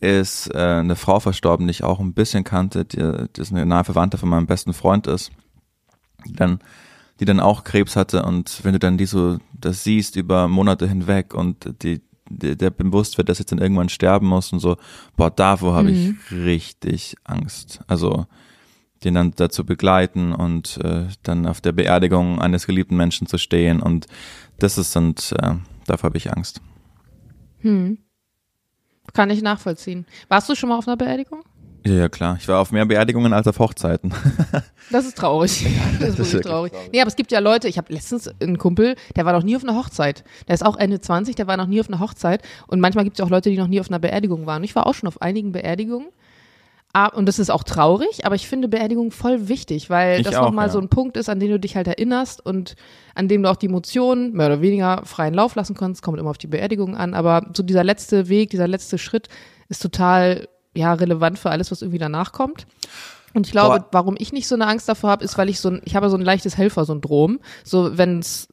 [0.00, 2.96] ist äh, eine Frau verstorben, die ich auch ein bisschen kannte, die,
[3.36, 5.30] die ist eine nahe Verwandte von meinem besten Freund ist,
[6.26, 6.60] die dann,
[7.20, 10.88] die dann auch Krebs hatte und wenn du dann die so das siehst über Monate
[10.88, 14.76] hinweg und die, die der bewusst wird, dass jetzt dann irgendwann sterben muss und so,
[15.16, 16.18] boah, davor habe Mhm.
[16.30, 17.80] ich richtig Angst.
[17.86, 18.26] Also
[19.04, 23.80] den dann dazu begleiten und äh, dann auf der Beerdigung eines geliebten Menschen zu stehen
[23.80, 24.06] und
[24.62, 25.54] das ist und äh,
[25.86, 26.60] davor habe ich Angst.
[27.60, 27.98] Hm.
[29.12, 30.06] Kann ich nachvollziehen.
[30.28, 31.42] Warst du schon mal auf einer Beerdigung?
[31.84, 32.36] Ja, ja, klar.
[32.38, 34.14] Ich war auf mehr Beerdigungen als auf Hochzeiten.
[34.90, 35.64] Das ist traurig.
[36.00, 36.72] Das ist wirklich wirklich traurig.
[36.92, 39.56] Nee, aber es gibt ja Leute, ich habe letztens einen Kumpel, der war noch nie
[39.56, 40.22] auf einer Hochzeit.
[40.48, 42.42] Der ist auch Ende 20, der war noch nie auf einer Hochzeit.
[42.66, 44.64] Und manchmal gibt es auch Leute, die noch nie auf einer Beerdigung waren.
[44.64, 46.08] Ich war auch schon auf einigen Beerdigungen.
[46.94, 50.34] Ah, Und das ist auch traurig, aber ich finde Beerdigung voll wichtig, weil Ich das
[50.34, 50.72] nochmal ja.
[50.72, 52.74] so ein Punkt ist, an den du dich halt erinnerst und
[53.14, 56.02] an dem du auch die Emotionen mehr oder weniger freien Lauf lassen kannst.
[56.02, 59.28] Kommt immer auf die Beerdigung an, aber so dieser letzte Weg, dieser letzte Schritt
[59.70, 62.66] ist total ja relevant für alles, was irgendwie danach kommt.
[63.34, 63.88] Und ich glaube, Boah.
[63.92, 66.10] warum ich nicht so eine Angst davor habe, ist, weil ich so ein, ich habe
[66.10, 67.40] so ein leichtes Helfersyndrom.
[67.64, 68.48] So, wenn es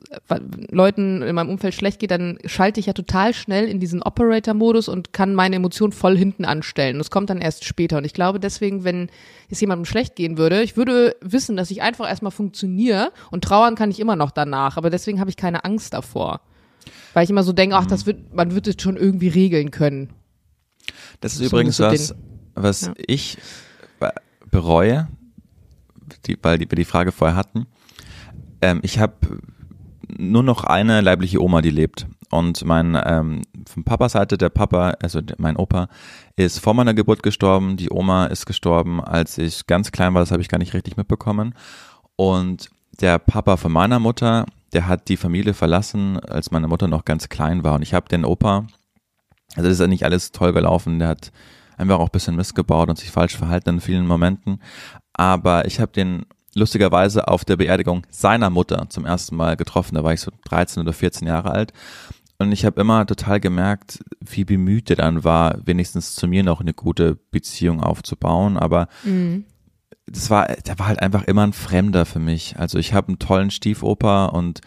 [0.71, 4.88] Leuten in meinem Umfeld schlecht geht, dann schalte ich ja total schnell in diesen Operator-Modus
[4.88, 6.97] und kann meine Emotionen voll hinten anstellen.
[6.97, 7.97] Das kommt dann erst später.
[7.97, 9.09] Und ich glaube deswegen, wenn
[9.49, 13.75] es jemandem schlecht gehen würde, ich würde wissen, dass ich einfach erstmal funktioniere und trauern
[13.75, 14.77] kann ich immer noch danach.
[14.77, 16.41] Aber deswegen habe ich keine Angst davor.
[17.13, 20.11] Weil ich immer so denke, ach, das wird, man wird es schon irgendwie regeln können.
[21.19, 22.15] Das ist So übrigens so was,
[22.55, 22.93] was Ja.
[23.07, 23.38] ich
[24.52, 25.08] bereue,
[26.26, 27.68] die, weil wir die Frage vorher hatten.
[28.62, 29.16] Ähm, ich habe
[30.18, 32.08] nur noch eine leibliche Oma, die lebt.
[32.32, 35.88] Und mein ähm, von Papas Seite, der Papa, also mein Opa,
[36.36, 37.78] ist vor meiner Geburt gestorben.
[37.78, 40.22] Die Oma ist gestorben, als ich ganz klein war.
[40.22, 41.56] Das habe ich gar nicht richtig mitbekommen.
[42.16, 42.70] Und
[43.02, 47.30] der Papa von meiner Mutter, der hat die Familie verlassen, als meine Mutter noch ganz
[47.30, 47.76] klein war.
[47.76, 48.68] Und ich habe den Opa,
[49.56, 51.00] also das ist ja nicht alles toll gelaufen.
[51.00, 51.32] Der hat
[51.80, 54.61] einfach auch ein bisschen Mist gebaut und sich falsch verhalten in vielen Momenten.
[55.13, 56.25] Aber ich habe den
[56.55, 59.95] lustigerweise auf der Beerdigung seiner Mutter zum ersten Mal getroffen.
[59.95, 61.73] Da war ich so 13 oder 14 Jahre alt.
[62.38, 66.61] Und ich habe immer total gemerkt, wie bemüht er dann war, wenigstens zu mir noch
[66.61, 68.57] eine gute Beziehung aufzubauen.
[68.57, 68.88] Aber
[70.05, 72.57] das war, der war halt einfach immer ein Fremder für mich.
[72.57, 74.61] Also ich habe einen tollen Stiefopa und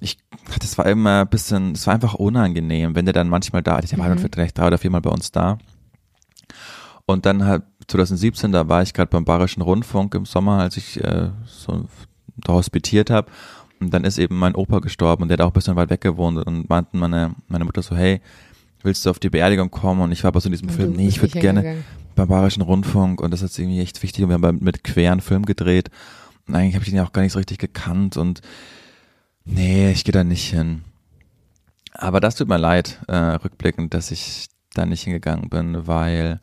[0.00, 0.18] ich,
[0.60, 3.98] das war immer ein bisschen, es war einfach unangenehm, wenn der dann manchmal da, der
[3.98, 5.58] war dann vielleicht drei oder viermal bei uns da.
[7.10, 11.02] Und dann halt 2017, da war ich gerade beim Bayerischen Rundfunk im Sommer, als ich
[11.02, 11.86] äh, so
[12.36, 13.30] da hospitiert habe.
[13.80, 16.02] Und dann ist eben mein Opa gestorben und der hat auch ein bisschen weit weg
[16.02, 18.20] gewohnt und meinten meine, meine Mutter so, hey,
[18.82, 20.02] willst du auf die Beerdigung kommen?
[20.02, 21.82] Und ich war aber so in diesem Und Film, nee, ich würde gerne
[22.14, 25.46] beim Bayerischen Rundfunk und das ist irgendwie echt wichtig und wir haben mit queren Film
[25.46, 25.90] gedreht
[26.46, 28.42] und eigentlich habe ich den ja auch gar nicht so richtig gekannt und
[29.44, 30.82] nee, ich gehe da nicht hin.
[31.92, 36.40] Aber das tut mir leid, äh, rückblickend, dass ich da nicht hingegangen bin, weil,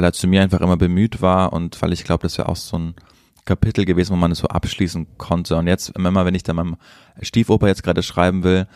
[0.00, 2.56] weil er zu mir einfach immer bemüht war und weil ich glaube, das wäre auch
[2.56, 2.94] so ein
[3.44, 5.56] Kapitel gewesen, wo man es so abschließen konnte.
[5.56, 6.76] Und jetzt, immer wenn ich dann meinem
[7.20, 8.66] Stiefoper jetzt gerade schreiben will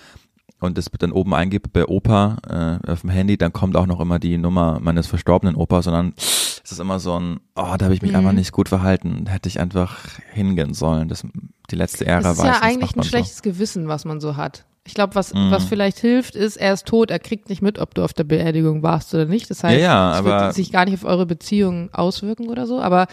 [0.61, 4.01] und das dann oben eingebe bei Opa äh, auf dem Handy, dann kommt auch noch
[4.01, 7.95] immer die Nummer meines verstorbenen Opas, sondern es ist immer so ein, oh, da habe
[7.95, 8.19] ich mich Mhm.
[8.19, 9.97] einfach nicht gut verhalten, hätte ich einfach
[10.35, 11.09] hingehen sollen.
[11.09, 11.25] Das,
[11.71, 13.09] die letzte Ära Das ist war ja es, eigentlich ein man so.
[13.09, 14.67] schlechtes Gewissen, was man so hat.
[14.87, 15.51] Ich glaube, was, Mhm.
[15.51, 18.25] was vielleicht hilft, ist, er ist tot, er kriegt nicht mit, ob du auf der
[18.25, 19.49] Beerdigung warst oder nicht.
[19.49, 22.81] Das heißt, Ja, ja, es wird sich gar nicht auf eure Beziehung auswirken oder so.
[22.81, 23.07] Aber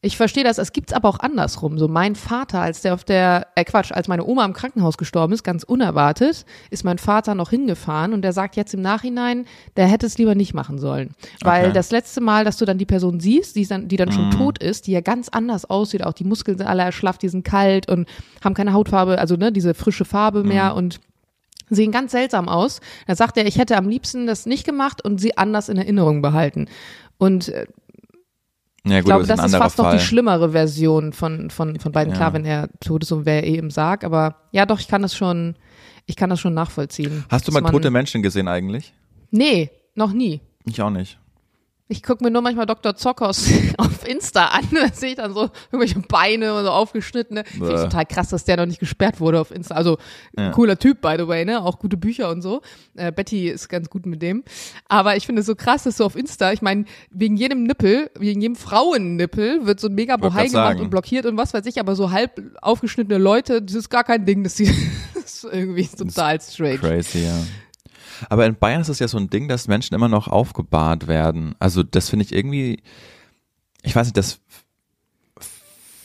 [0.00, 1.76] ich verstehe das, es gibt's aber auch andersrum.
[1.76, 5.32] So mein Vater, als der auf der, äh Quatsch, als meine Oma im Krankenhaus gestorben
[5.32, 9.44] ist, ganz unerwartet, ist mein Vater noch hingefahren und der sagt jetzt im Nachhinein,
[9.76, 11.14] der hätte es lieber nicht machen sollen.
[11.42, 11.72] Weil Okay.
[11.72, 14.30] das letzte Mal, dass du dann die Person siehst, die, dann, die dann schon Mhm.
[14.30, 17.44] tot ist, die ja ganz anders aussieht, auch die Muskeln sind alle erschlafft, die sind
[17.44, 18.08] kalt und
[18.44, 21.00] haben keine Hautfarbe, also ne, diese frische Farbe mehr und
[21.70, 22.80] sehen ganz seltsam aus.
[23.08, 26.22] Da sagt er, ich hätte am liebsten das nicht gemacht und sie anders in Erinnerung
[26.22, 26.66] behalten.
[27.18, 27.52] Und
[28.90, 29.98] Ja, ich gut, glaube, aber das ein ist fast noch Fall.
[29.98, 32.12] die schlimmere Version von, von, von beiden.
[32.12, 32.16] Ja.
[32.16, 35.02] Klar, wenn er tot ist und wer eh im Sarg, aber ja doch, ich kann
[35.02, 35.56] das schon,
[36.06, 37.24] ich kann das schon nachvollziehen.
[37.28, 38.94] Hast du mal tote Menschen gesehen eigentlich?
[39.30, 40.40] Nee, noch nie.
[40.64, 41.18] Ich auch nicht.
[41.90, 42.94] Ich gucke mir nur manchmal Dr.
[42.96, 44.68] Zockers auf Insta an.
[44.72, 47.44] Da sehe ich dann so irgendwelche Beine und so aufgeschnittene.
[47.44, 49.74] Finde ich total krass, dass der noch nicht gesperrt wurde auf Insta.
[49.74, 49.96] Also
[50.36, 50.50] Ja.
[50.50, 51.62] cooler Typ, by the way, ne?
[51.62, 52.60] Auch gute Bücher und so.
[52.94, 54.44] Äh, Betty ist ganz gut mit dem.
[54.88, 58.10] Aber ich finde es so krass, dass so auf Insta, ich meine, wegen jedem Nippel,
[58.18, 60.80] wegen jedem Frauennippel wird so ein mega Bohai gemacht sagen.
[60.80, 64.26] und blockiert und was weiß ich, aber so halb aufgeschnittene Leute, das ist gar kein
[64.26, 64.66] Ding, das, die,
[65.14, 66.80] das ist irgendwie total straight.
[66.80, 67.38] Crazy, ja.
[68.28, 71.54] Aber in Bayern ist es ja so ein Ding, dass Menschen immer noch aufgebahrt werden.
[71.58, 72.82] Also das finde ich irgendwie,
[73.82, 74.40] ich weiß nicht, das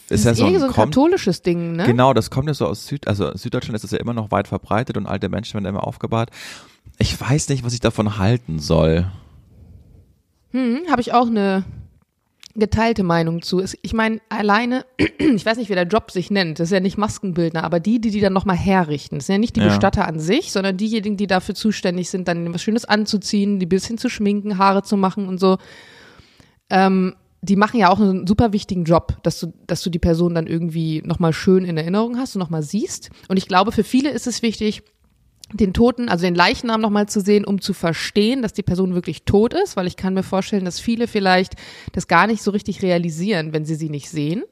[0.10, 1.86] das ist, ja so ein, so ein katholisches Ding, ne?
[1.86, 4.48] Genau, das kommt ja so aus Süd, also Süddeutschland ist das ja immer noch weit
[4.48, 6.30] verbreitet und alte Menschen werden immer aufgebahrt.
[7.00, 9.10] Ich weiß nicht, was ich davon halten soll.
[10.52, 11.64] Hm, habe ich auch eine
[12.56, 13.64] geteilte Meinung zu.
[13.82, 14.86] Ich meine, alleine,
[15.18, 18.00] ich weiß nicht, wie der Job sich nennt, das ist ja nicht Maskenbildner, aber die,
[18.00, 19.68] die die dann nochmal herrichten, das sind ja nicht die ja.
[19.68, 23.98] Bestatter an sich, sondern diejenigen, die dafür zuständig sind, dann was Schönes anzuziehen, die bisschen
[23.98, 25.58] zu schminken, Haare zu machen und so.
[26.70, 30.34] Ähm, die machen ja auch einen super wichtigen Job, dass du, dass du die Person
[30.34, 33.10] dann irgendwie nochmal schön in Erinnerung hast und nochmal siehst.
[33.28, 34.84] Und ich glaube, für viele ist es wichtig,
[35.52, 39.24] den Toten, also den Leichnam nochmal zu sehen, um zu verstehen, dass die Person wirklich
[39.24, 41.54] tot ist, weil ich kann mir vorstellen, dass viele vielleicht
[41.92, 44.44] das gar nicht so richtig realisieren, wenn sie sie nicht sehen.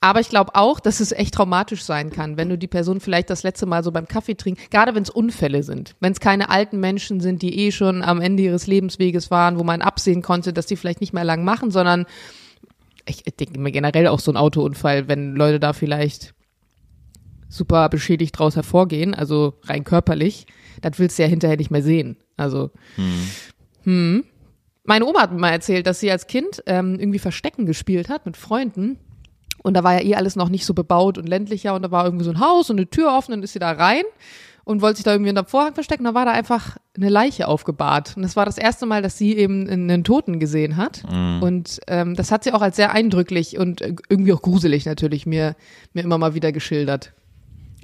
[0.00, 3.30] Aber ich glaube auch, dass es echt traumatisch sein kann, wenn du die Person vielleicht
[3.30, 6.50] das letzte Mal so beim Kaffee trinkst, gerade wenn es Unfälle sind, wenn es keine
[6.50, 10.52] alten Menschen sind, die eh schon am Ende ihres Lebensweges waren, wo man absehen konnte,
[10.52, 12.04] dass die vielleicht nicht mehr lang machen, sondern
[13.06, 16.33] ich denke mir generell auch so ein Autounfall, wenn Leute da vielleicht
[17.54, 20.46] super beschädigt draus hervorgehen, also rein körperlich,
[20.82, 22.16] das willst du ja hinterher nicht mehr sehen.
[22.36, 23.28] Also, hm.
[23.84, 24.24] Hm.
[24.86, 28.26] Meine Oma hat mir mal erzählt, dass sie als Kind ähm, irgendwie Verstecken gespielt hat
[28.26, 28.98] mit Freunden
[29.62, 32.04] und da war ja eh alles noch nicht so bebaut und ländlicher und da war
[32.04, 34.04] irgendwie so ein Haus und eine Tür offen und ist sie da rein
[34.64, 36.04] und wollte sich da irgendwie in der Vorhang verstecken.
[36.04, 38.14] Da war da einfach eine Leiche aufgebahrt.
[38.16, 41.02] Und das war das erste Mal, dass sie eben einen Toten gesehen hat.
[41.10, 41.42] Mhm.
[41.42, 45.54] Und ähm, das hat sie auch als sehr eindrücklich und irgendwie auch gruselig natürlich mir,
[45.92, 47.12] mir immer mal wieder geschildert.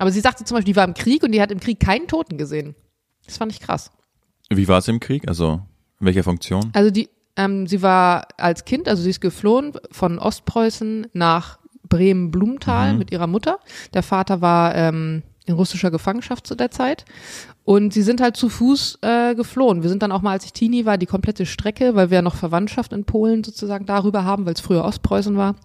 [0.00, 2.08] Aber sie sagte zum Beispiel, die war im Krieg und die hat im Krieg keinen
[2.08, 2.74] Toten gesehen.
[3.26, 3.90] Das fand ich krass.
[4.48, 5.28] Wie war es im Krieg?
[5.28, 5.60] Also
[6.00, 6.70] in welcher Funktion?
[6.72, 12.94] Also die, ähm, sie war als Kind, also sie ist geflohen von Ostpreußen nach Bremen-Blumenthal
[12.94, 12.98] mhm.
[12.98, 13.58] mit ihrer Mutter.
[13.92, 17.04] Der Vater war ähm, in russischer Gefangenschaft zu der Zeit.
[17.64, 19.82] Und sie sind halt zu Fuß äh, geflohen.
[19.82, 22.22] Wir sind dann auch mal, als ich Teenie war, die komplette Strecke, weil wir ja
[22.22, 25.56] noch Verwandtschaft in Polen sozusagen darüber haben, weil es früher Ostpreußen war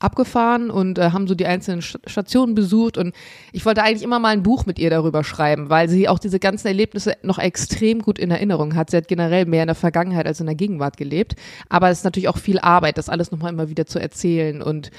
[0.00, 3.14] abgefahren und äh, haben so die einzelnen Stationen besucht und
[3.52, 6.38] ich wollte eigentlich immer mal ein Buch mit ihr darüber schreiben, weil sie auch diese
[6.38, 8.90] ganzen Erlebnisse noch extrem gut in Erinnerung hat.
[8.90, 11.34] Sie hat generell mehr in der Vergangenheit als in der Gegenwart gelebt,
[11.68, 14.90] aber es ist natürlich auch viel Arbeit, das alles nochmal immer wieder zu erzählen und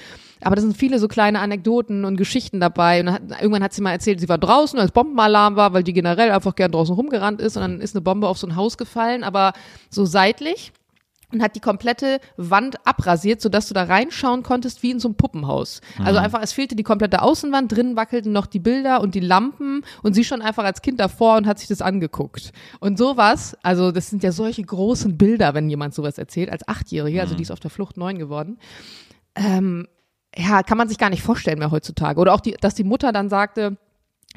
[0.41, 3.02] aber da sind viele so kleine Anekdoten und Geschichten dabei.
[3.02, 5.91] Und hat, irgendwann hat sie mal erzählt, sie war draußen, als Bombenalarm war, weil die
[5.91, 7.58] generell einfach gern draußen rumgerannt ist.
[7.58, 9.52] Und dann ist eine Bombe auf so ein Haus gefallen, aber
[9.89, 10.72] so seitlich
[11.32, 15.16] und hat die komplette Wand abrasiert, sodass du da reinschauen konntest wie in so einem
[15.16, 15.82] Puppenhaus.
[16.00, 16.26] Also mhm.
[16.26, 20.14] Einfach, es fehlte die komplette Außenwand, drin wackelten noch die Bilder und die Lampen und
[20.14, 22.52] sie schon einfach als Kind davor und hat sich das angeguckt.
[22.80, 27.22] Und sowas, also das sind ja solche großen Bilder, wenn jemand sowas erzählt, als Achtjährige,
[27.22, 27.38] also mhm.
[27.38, 28.58] die ist auf der Flucht neun geworden.
[29.36, 29.88] Ähm,
[30.36, 32.20] ja, kann man sich gar nicht vorstellen mehr heutzutage.
[32.20, 33.78] Oder auch, die, dass die Mutter dann sagte,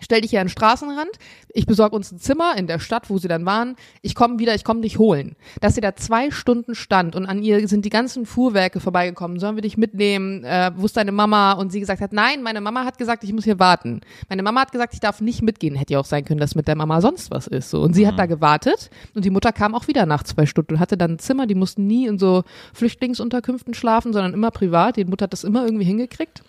[0.00, 1.10] stell dich hier an den Straßenrand,
[1.54, 4.54] ich besorge uns ein Zimmer in der Stadt, wo sie dann waren, ich komme wieder,
[4.54, 5.36] ich komme dich holen.
[5.60, 9.56] Dass sie da zwei Stunden stand und an ihr sind die ganzen Fuhrwerke vorbeigekommen, sollen
[9.56, 11.52] wir dich mitnehmen, äh, wo ist deine Mama?
[11.52, 14.00] Und sie gesagt hat, nein, meine Mama hat gesagt, ich muss hier warten.
[14.28, 15.76] Meine Mama hat gesagt, ich darf nicht mitgehen.
[15.76, 17.70] Hätte ja auch sein können, dass mit der Mama sonst was ist.
[17.70, 17.82] So.
[17.82, 18.08] Und sie mhm.
[18.08, 21.12] hat da gewartet und die Mutter kam auch wieder nach zwei Stunden und hatte dann
[21.12, 24.96] ein Zimmer, die mussten nie in so Flüchtlingsunterkünften schlafen, sondern immer privat.
[24.96, 26.42] Die Mutter hat das immer irgendwie hingekriegt.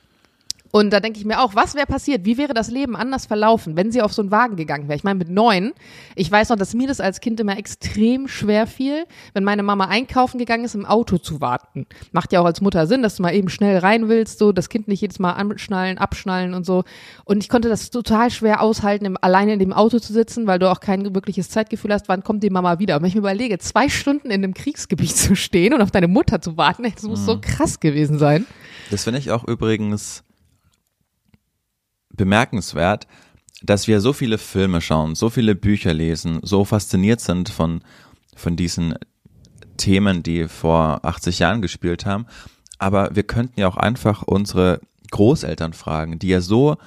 [0.76, 2.26] Und da denke ich mir auch, was wäre passiert?
[2.26, 4.97] Wie wäre das Leben anders verlaufen, wenn sie auf so einen Wagen gegangen wäre?
[4.97, 5.71] Ich meine, mit neun,
[6.15, 9.05] ich weiß noch, dass mir das als Kind immer extrem schwer fiel,
[9.36, 11.86] wenn meine Mama einkaufen gegangen ist, im Auto zu warten.
[12.11, 14.67] Macht ja auch als Mutter Sinn, dass du mal eben schnell rein willst, so das
[14.67, 16.86] Kind nicht jedes Mal anschnallen, abschnallen und so.
[17.24, 20.57] Und ich konnte das total schwer aushalten, im, alleine in dem Auto zu sitzen, weil
[20.57, 22.95] du auch kein wirkliches Zeitgefühl hast, wann kommt die Mama wieder.
[22.95, 26.07] Und wenn ich mir überlege, zwei Stunden in einem Kriegsgebiet zu stehen und auf deine
[26.07, 27.26] Mutter zu warten, das muss mhm.
[27.26, 28.47] so krass gewesen sein.
[28.89, 30.24] Das finde ich auch übrigens
[32.14, 33.07] bemerkenswert,
[33.61, 37.82] dass wir so viele Filme schauen, so viele Bücher lesen, so fasziniert sind von,
[38.36, 38.95] von diesen
[39.78, 42.26] Themen, die vor 80 Jahren gespielt haben.
[42.78, 46.78] Aber wir könnten ja auch einfach unsere Großeltern fragen, die ja so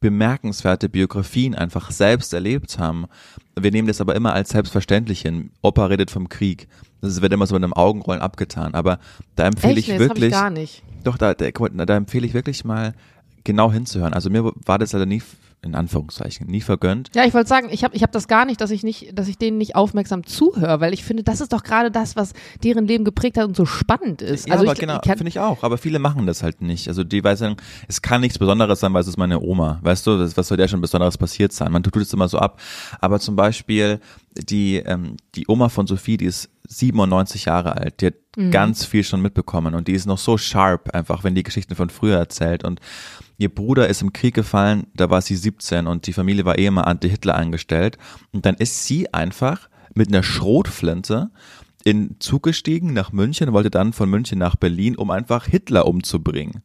[0.00, 3.06] bemerkenswerte Biografien einfach selbst erlebt haben.
[3.58, 5.50] Wir nehmen das aber immer als selbstverständlich hin.
[5.62, 6.68] Opa redet vom Krieg.
[7.02, 8.74] Das wird immer so mit einem Augenrollen abgetan.
[8.74, 8.98] Aber
[9.36, 9.88] da empfehle Echt?
[9.88, 10.26] ich nee, wirklich.
[10.26, 10.82] Ich gar nicht.
[11.04, 12.94] Doch, da, da, da empfehle ich wirklich mal
[13.44, 14.14] genau hinzuhören.
[14.14, 15.22] Also mir war das leider nie
[15.62, 17.10] in Anführungszeichen nie vergönnt.
[17.14, 19.28] Ja, ich wollte sagen, ich habe ich hab das gar nicht, dass ich nicht, dass
[19.28, 22.32] ich denen nicht aufmerksam zuhöre, weil ich finde, das ist doch gerade das, was
[22.64, 24.48] deren Leben geprägt hat und so spannend ist.
[24.48, 25.62] Ja, also aber ich, genau, finde ich auch.
[25.62, 26.88] Aber viele machen das halt nicht.
[26.88, 27.56] Also die sagen,
[27.88, 29.78] es kann nichts Besonderes sein, weil es ist meine Oma.
[29.82, 31.70] Weißt du, was soll der schon Besonderes passiert sein?
[31.72, 32.58] Man tut es immer so ab.
[33.00, 34.00] Aber zum Beispiel
[34.34, 38.00] die, ähm, die Oma von Sophie, die ist 97 Jahre alt.
[38.00, 38.14] Die hat
[38.50, 41.90] ganz viel schon mitbekommen und die ist noch so sharp einfach, wenn die Geschichten von
[41.90, 42.80] früher erzählt und
[43.38, 46.66] ihr Bruder ist im Krieg gefallen, da war sie 17 und die Familie war eh
[46.66, 47.98] immer anti-Hitler eingestellt
[48.32, 51.30] und dann ist sie einfach mit einer Schrotflinte
[51.84, 55.86] in Zug gestiegen nach München und wollte dann von München nach Berlin, um einfach Hitler
[55.86, 56.62] umzubringen.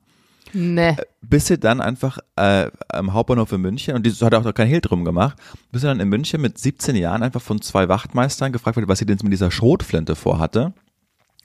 [0.54, 0.96] Nee.
[1.22, 4.68] Bis sie dann einfach äh, am Hauptbahnhof in München, und die hat auch noch kein
[4.68, 5.38] Hehl drum gemacht,
[5.72, 9.00] bis sie dann in München mit 17 Jahren einfach von zwei Wachtmeistern gefragt wurde, was
[9.00, 10.74] sie denn mit dieser Schrotflinte vorhatte.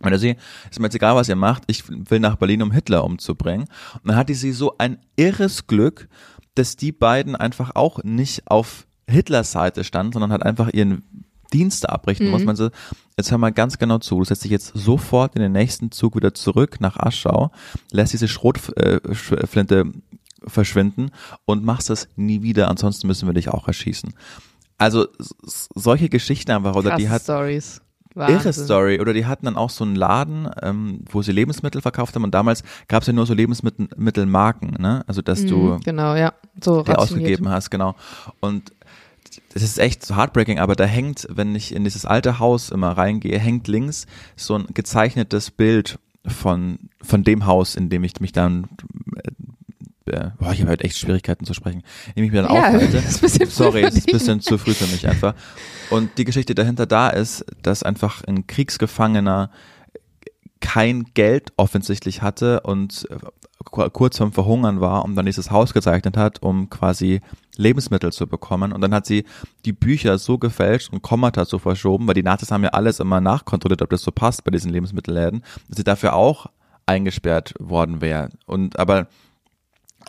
[0.03, 0.37] Und er sie,
[0.71, 3.67] ist mir jetzt egal, was ihr macht, ich will nach Berlin, um Hitler umzubringen.
[3.95, 6.09] Und dann hatte sie so ein irres Glück,
[6.55, 11.91] dass die beiden einfach auch nicht auf Hitlers Seite standen, sondern hat einfach ihren Dienste
[11.91, 12.33] abrichten Mhm.
[12.33, 12.45] muss.
[12.45, 12.71] Man so,
[13.19, 16.17] jetzt hör mal ganz genau zu, du setzt dich jetzt sofort in den nächsten Zug
[16.17, 17.51] wieder zurück nach Aschau,
[17.91, 19.93] lässt diese Schrotflinte
[20.47, 21.11] verschwinden
[21.45, 24.15] und machst das nie wieder, ansonsten müssen wir dich auch erschießen.
[24.79, 25.09] Also
[25.75, 27.83] solche Geschichten einfach, oder die Krasse hat Stories.
[28.15, 28.65] Irre Wahnsinn.
[28.65, 29.01] Story.
[29.01, 32.35] Oder die hatten dann auch so einen Laden, ähm, wo sie Lebensmittel verkauft haben und
[32.35, 35.05] damals gab es ja nur so Lebensmittelmarken, ne?
[35.07, 36.33] Also dass du Mhm, genau, ja.
[36.63, 37.95] So dir ausgegeben hast, genau.
[38.41, 38.73] Und
[39.53, 42.93] das ist echt so heartbreaking, aber da hängt, wenn ich in dieses alte Haus immer
[42.93, 44.07] reingehe, hängt links
[44.37, 48.69] so ein gezeichnetes Bild von, von dem Haus, in dem ich mich dann,
[50.11, 52.69] äh, boah, ich habe halt echt Schwierigkeiten zu sprechen, in dem ich mich dann Ja,
[52.69, 52.97] aufhalte.
[52.99, 55.35] ist ein bisschen Sorry, es ist ein bisschen zu früh für mich einfach.
[55.91, 59.51] Und die Geschichte dahinter da ist, dass einfach ein Kriegsgefangener
[60.61, 63.17] kein Geld offensichtlich hatte und äh,
[63.65, 67.23] ku- kurz vorm Verhungern war und dann dieses Haus gezeichnet hat, um quasi
[67.57, 68.73] Lebensmittel zu bekommen.
[68.73, 69.25] Und dann hat sie
[69.65, 73.21] die Bücher so gefälscht und Kommata so verschoben, weil die Nazis haben ja alles immer
[73.23, 76.47] nachkontrolliert, ob das so passt bei diesen Lebensmittelläden, dass sie dafür auch
[76.87, 78.29] eingesperrt worden wäre.
[78.47, 79.07] Und aber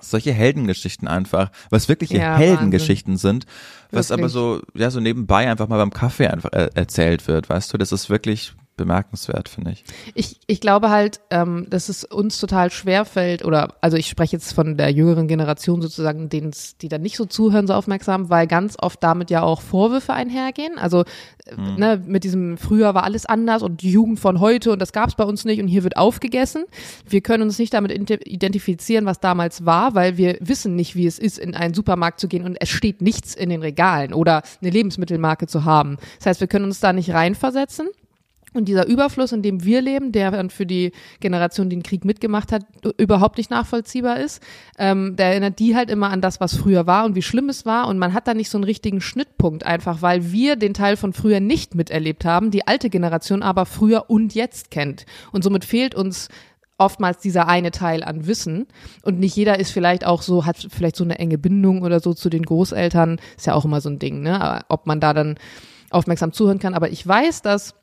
[0.01, 3.45] solche Heldengeschichten einfach, was wirkliche Ja, Heldengeschichten sind,
[3.91, 4.33] was aber Wirklich.
[4.33, 7.91] so, ja, so nebenbei einfach mal beim Kaffee einfach äh, erzählt wird, weißt du, das
[7.91, 9.83] ist wirklich bemerkenswert, finde ich.
[10.15, 14.35] Ich, ich glaube halt, ähm, dass es uns total schwer fällt, oder also ich spreche
[14.35, 18.47] jetzt von der jüngeren Generation sozusagen, denen's, die dann nicht so zuhören, so aufmerksam, weil
[18.47, 20.77] ganz oft damit ja auch Vorwürfe einhergehen.
[20.79, 21.03] Also
[21.45, 24.93] äh, ne, mit diesem früher war alles anders und die Jugend von heute und das
[24.93, 26.65] gab es bei uns nicht und hier wird aufgegessen.
[27.07, 31.19] Wir können uns nicht damit identifizieren, was damals war, weil wir wissen nicht, wie es
[31.19, 34.71] ist, in einen Supermarkt zu gehen und es steht nichts in den Regalen oder eine
[34.71, 35.97] Lebensmittelmarke zu haben.
[36.17, 37.87] Das heißt, wir können uns da nicht reinversetzen.
[38.53, 40.91] Und dieser Überfluss, in dem wir leben, der dann für die
[41.21, 42.65] Generation, die den Krieg mitgemacht hat,
[42.97, 44.43] überhaupt nicht nachvollziehbar ist,
[44.77, 47.65] ähm, der erinnert die halt immer an das, was früher war und wie schlimm es
[47.65, 47.87] war.
[47.87, 51.13] Und man hat da nicht so einen richtigen Schnittpunkt, einfach weil wir den Teil von
[51.13, 55.05] früher nicht miterlebt haben, die alte Generation aber früher und jetzt kennt.
[55.31, 56.27] Und somit fehlt uns
[56.77, 58.65] oftmals dieser eine Teil an Wissen
[59.03, 62.15] und nicht jeder ist vielleicht auch so, hat vielleicht so eine enge Bindung oder so
[62.15, 64.63] zu den Großeltern, ist ja auch immer so ein Ding, ne?
[64.67, 65.37] Ob man da dann
[65.91, 66.73] aufmerksam zuhören kann.
[66.73, 67.75] Aber ich weiß, dass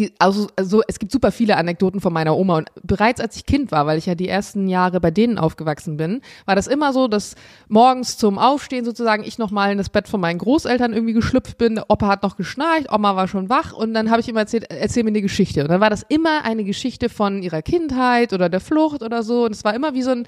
[0.00, 3.46] die, also, also es gibt super viele Anekdoten von meiner Oma und bereits als ich
[3.46, 6.92] Kind war, weil ich ja die ersten Jahre bei denen aufgewachsen bin, war das immer
[6.92, 7.34] so, dass
[7.68, 11.80] morgens zum Aufstehen sozusagen ich nochmal in das Bett von meinen Großeltern irgendwie geschlüpft bin,
[11.88, 15.04] Opa hat noch geschnarcht, Oma war schon wach und dann habe ich immer erzählt, erzähl
[15.04, 15.62] mir eine Geschichte.
[15.62, 19.44] Und dann war das immer eine Geschichte von ihrer Kindheit oder der Flucht oder so.
[19.44, 20.26] Und es war immer wie so ein,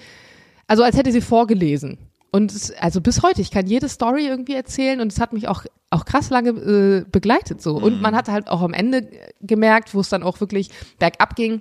[0.67, 1.99] also als hätte sie vorgelesen.
[2.35, 5.49] Und es, also bis heute, ich kann jede Story irgendwie erzählen und es hat mich
[5.49, 7.77] auch, auch krass lange äh, begleitet so.
[7.77, 9.07] Und man hat halt auch am Ende
[9.43, 11.61] gemerkt, wo es dann auch wirklich bergab ging,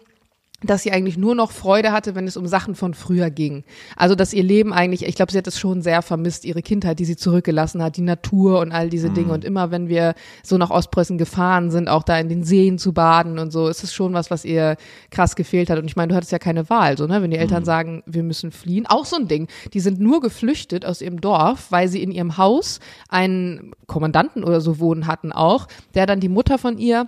[0.64, 3.64] dass sie eigentlich nur noch Freude hatte, wenn es um Sachen von früher ging.
[3.96, 7.00] Also dass ihr Leben eigentlich, ich glaube, sie hat es schon sehr vermisst, ihre Kindheit,
[7.00, 9.34] die sie zurückgelassen hat, die Natur und all diese Dinge.
[9.34, 12.94] Und immer wenn wir so nach Ostpreußen gefahren sind, auch da in den Seen zu
[12.94, 14.78] baden und so, ist es schon was, was ihr
[15.10, 15.80] krass gefehlt hat.
[15.80, 17.22] Und ich meine, du hattest ja keine Wahl, so, ne?
[17.22, 18.86] Wenn die Eltern sagen, wir müssen fliehen.
[18.86, 19.48] Auch so ein Ding.
[19.74, 24.62] Die sind nur geflüchtet aus ihrem Dorf, weil sie in ihrem Haus einen Kommandanten oder
[24.62, 27.08] so wohnen hatten auch, der dann die Mutter von ihr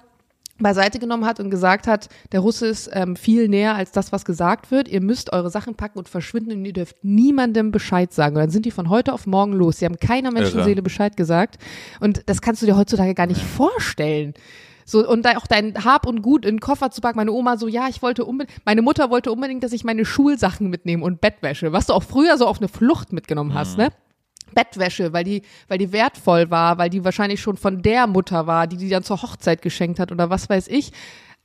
[0.59, 4.23] beiseite genommen hat und gesagt hat, der Russe ist ähm, viel näher als das, was
[4.23, 4.87] gesagt wird.
[4.87, 8.35] Ihr müsst eure Sachen packen und verschwinden und ihr dürft niemandem Bescheid sagen.
[8.35, 9.79] Und dann sind die von heute auf morgen los.
[9.79, 11.57] Sie haben keiner Menschenseele Bescheid gesagt.
[11.99, 14.33] Und das kannst du dir heutzutage gar nicht vorstellen.
[14.85, 17.17] So, und da auch dein Hab und Gut in den Koffer zu packen.
[17.17, 20.69] Meine Oma so, ja, ich wollte unbedingt, meine Mutter wollte unbedingt, dass ich meine Schulsachen
[20.69, 23.89] mitnehme und Bettwäsche, was du auch früher so auf eine Flucht mitgenommen hast, ne?
[24.53, 28.67] Bettwäsche, weil die, weil die wertvoll war, weil die wahrscheinlich schon von der Mutter war,
[28.67, 30.91] die die dann zur Hochzeit geschenkt hat oder was weiß ich.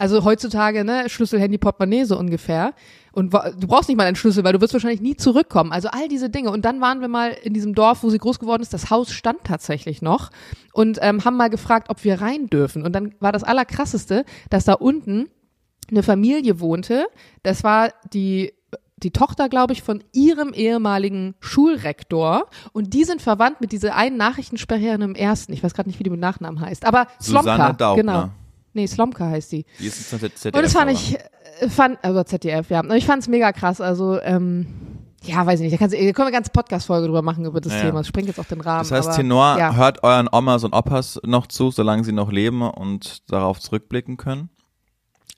[0.01, 2.73] Also heutzutage, ne, Schlüssel, Handy, Portemonnaie so ungefähr.
[3.11, 5.73] Und du brauchst nicht mal einen Schlüssel, weil du wirst wahrscheinlich nie zurückkommen.
[5.73, 6.53] Also all diese Dinge.
[6.53, 8.73] Und dann waren wir mal in diesem Dorf, wo sie groß geworden ist.
[8.73, 10.31] Das Haus stand tatsächlich noch
[10.73, 12.85] und ähm, haben mal gefragt, ob wir rein dürfen.
[12.85, 15.29] Und dann war das Allerkrasseste, dass da unten
[15.91, 17.07] eine Familie wohnte.
[17.43, 18.53] Das war die
[19.03, 24.17] die Tochter, glaube ich, von ihrem ehemaligen Schulrektor und die sind verwandt mit dieser einen
[24.17, 25.53] Nachrichtensprecherin im ersten.
[25.53, 28.31] Ich weiß gerade nicht, wie die mit Nachnamen heißt, aber Slomka, genau.
[28.75, 29.65] Nee, Slomka heißt die.
[29.81, 31.17] Die ist jetzt ZDF, Und das fand ich,
[31.61, 32.81] äh, fand, also ZDF, ja.
[32.81, 33.81] Und ich fand es mega krass.
[33.81, 34.67] Also, ähm,
[35.25, 35.73] ja, weiß ich nicht.
[35.73, 37.81] Da, kannst, da können wir eine ganze Podcast-Folge drüber machen über das Ja.
[37.81, 37.99] Thema.
[38.01, 38.81] Das sprengt jetzt auch den Rahmen.
[38.81, 39.75] Das heißt, aber, Tenor, ja.
[39.75, 44.51] hört euren Omas und Opas noch zu, solange sie noch leben und darauf zurückblicken können.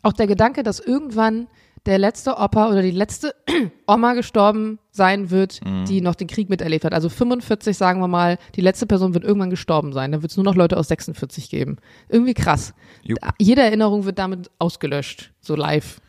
[0.03, 1.47] Auch der Gedanke, dass irgendwann
[1.87, 3.35] der letzte Opa oder die letzte
[3.87, 5.85] Oma gestorben sein wird, Mhm.
[5.87, 6.93] die noch den Krieg miterlebt hat.
[6.93, 10.13] Also 45, sagen wir mal, die letzte Person wird irgendwann gestorben sein.
[10.13, 11.79] Dann wird es nur noch Leute aus 46 geben.
[12.09, 12.75] Irgendwie krass.
[13.03, 13.19] Jupp.
[13.39, 16.01] Jede Erinnerung wird damit ausgelöscht, so live.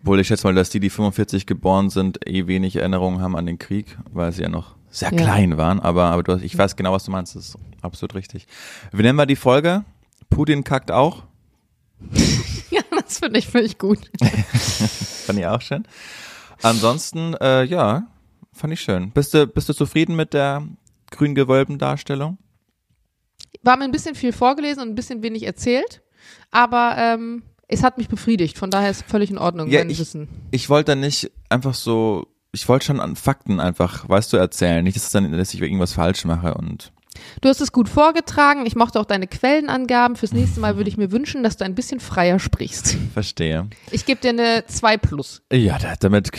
[0.00, 3.46] Obwohl ich schätze mal, dass die, die 45 geboren sind, eh wenig Erinnerungen haben an
[3.46, 5.16] den Krieg, weil sie ja noch sehr Ja.
[5.16, 5.78] klein waren.
[5.78, 7.36] Aber, aber du hast, ich weiß genau, was du meinst.
[7.36, 8.46] Das ist absolut richtig.
[8.92, 9.84] Wie nennen wir die Folge?
[10.30, 11.22] Putin kackt auch.
[13.12, 13.98] Das finde ich völlig gut.
[15.26, 15.84] Fand ich auch schön.
[16.62, 18.06] Ansonsten, äh, ja,
[18.54, 19.10] fand ich schön.
[19.10, 20.66] Bist du, bist du zufrieden mit der
[21.10, 22.38] grün gewölbten Darstellung?
[23.62, 26.00] War mir ein bisschen viel vorgelesen und ein bisschen wenig erzählt,
[26.50, 28.56] aber ähm, es hat mich befriedigt.
[28.56, 30.28] Von daher ist völlig in Ordnung, Ja, ich- Wissen.
[30.50, 34.82] Ich wollte dann nicht einfach so, ich wollte schon an Fakten einfach, weißt du, erzählen.
[34.82, 36.92] Nicht, dass, es dann, dass ich irgendwas falsch mache und
[37.40, 38.64] Du hast es gut vorgetragen.
[38.66, 40.16] Ich mochte auch deine Quellenangaben.
[40.16, 42.96] Fürs nächste Mal würde ich mir wünschen, dass du ein bisschen freier sprichst.
[43.12, 43.68] verstehe.
[43.90, 45.42] Ich gebe dir eine 2 plus.
[45.52, 46.30] Ja, da- damit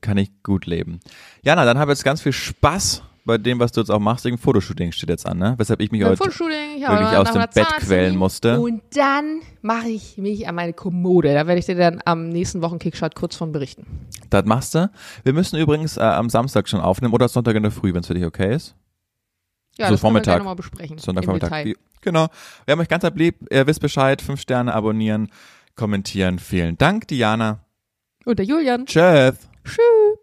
[0.00, 1.00] kann ich gut leben.
[1.42, 4.24] Jana, dann habe jetzt ganz viel Spaß bei dem, was du jetzt auch machst.
[4.24, 5.54] Irgendein Fotoshooting steht jetzt an, ne?
[5.58, 6.84] Weshalb ich mich Beim heute wirklich
[7.18, 8.58] aus dem Bett quälen musste.
[8.60, 11.34] Und dann mache ich mich an meine Kommode.
[11.34, 13.86] Da werde ich dir dann am nächsten Wochen Kickstart kurz von berichten.
[14.30, 14.90] Das machst du.
[15.24, 18.06] Wir müssen übrigens äh, am Samstag schon aufnehmen oder Sonntag in der Früh, wenn es
[18.06, 18.74] für dich okay ist.
[19.78, 20.38] Ja, So das können wir Vormittag.
[20.38, 20.98] nochmal besprechen.
[20.98, 21.66] Sonntagvormittag.
[22.00, 22.28] Genau.
[22.64, 23.36] Wir haben euch ganz lieb.
[23.50, 24.20] Ihr wisst Bescheid.
[24.20, 25.30] Fünf Sterne abonnieren,
[25.76, 26.38] kommentieren.
[26.38, 27.64] Vielen Dank, Diana.
[28.24, 28.86] Und der Julian.
[28.86, 29.38] Tschüss.
[29.64, 30.18] Tschüss.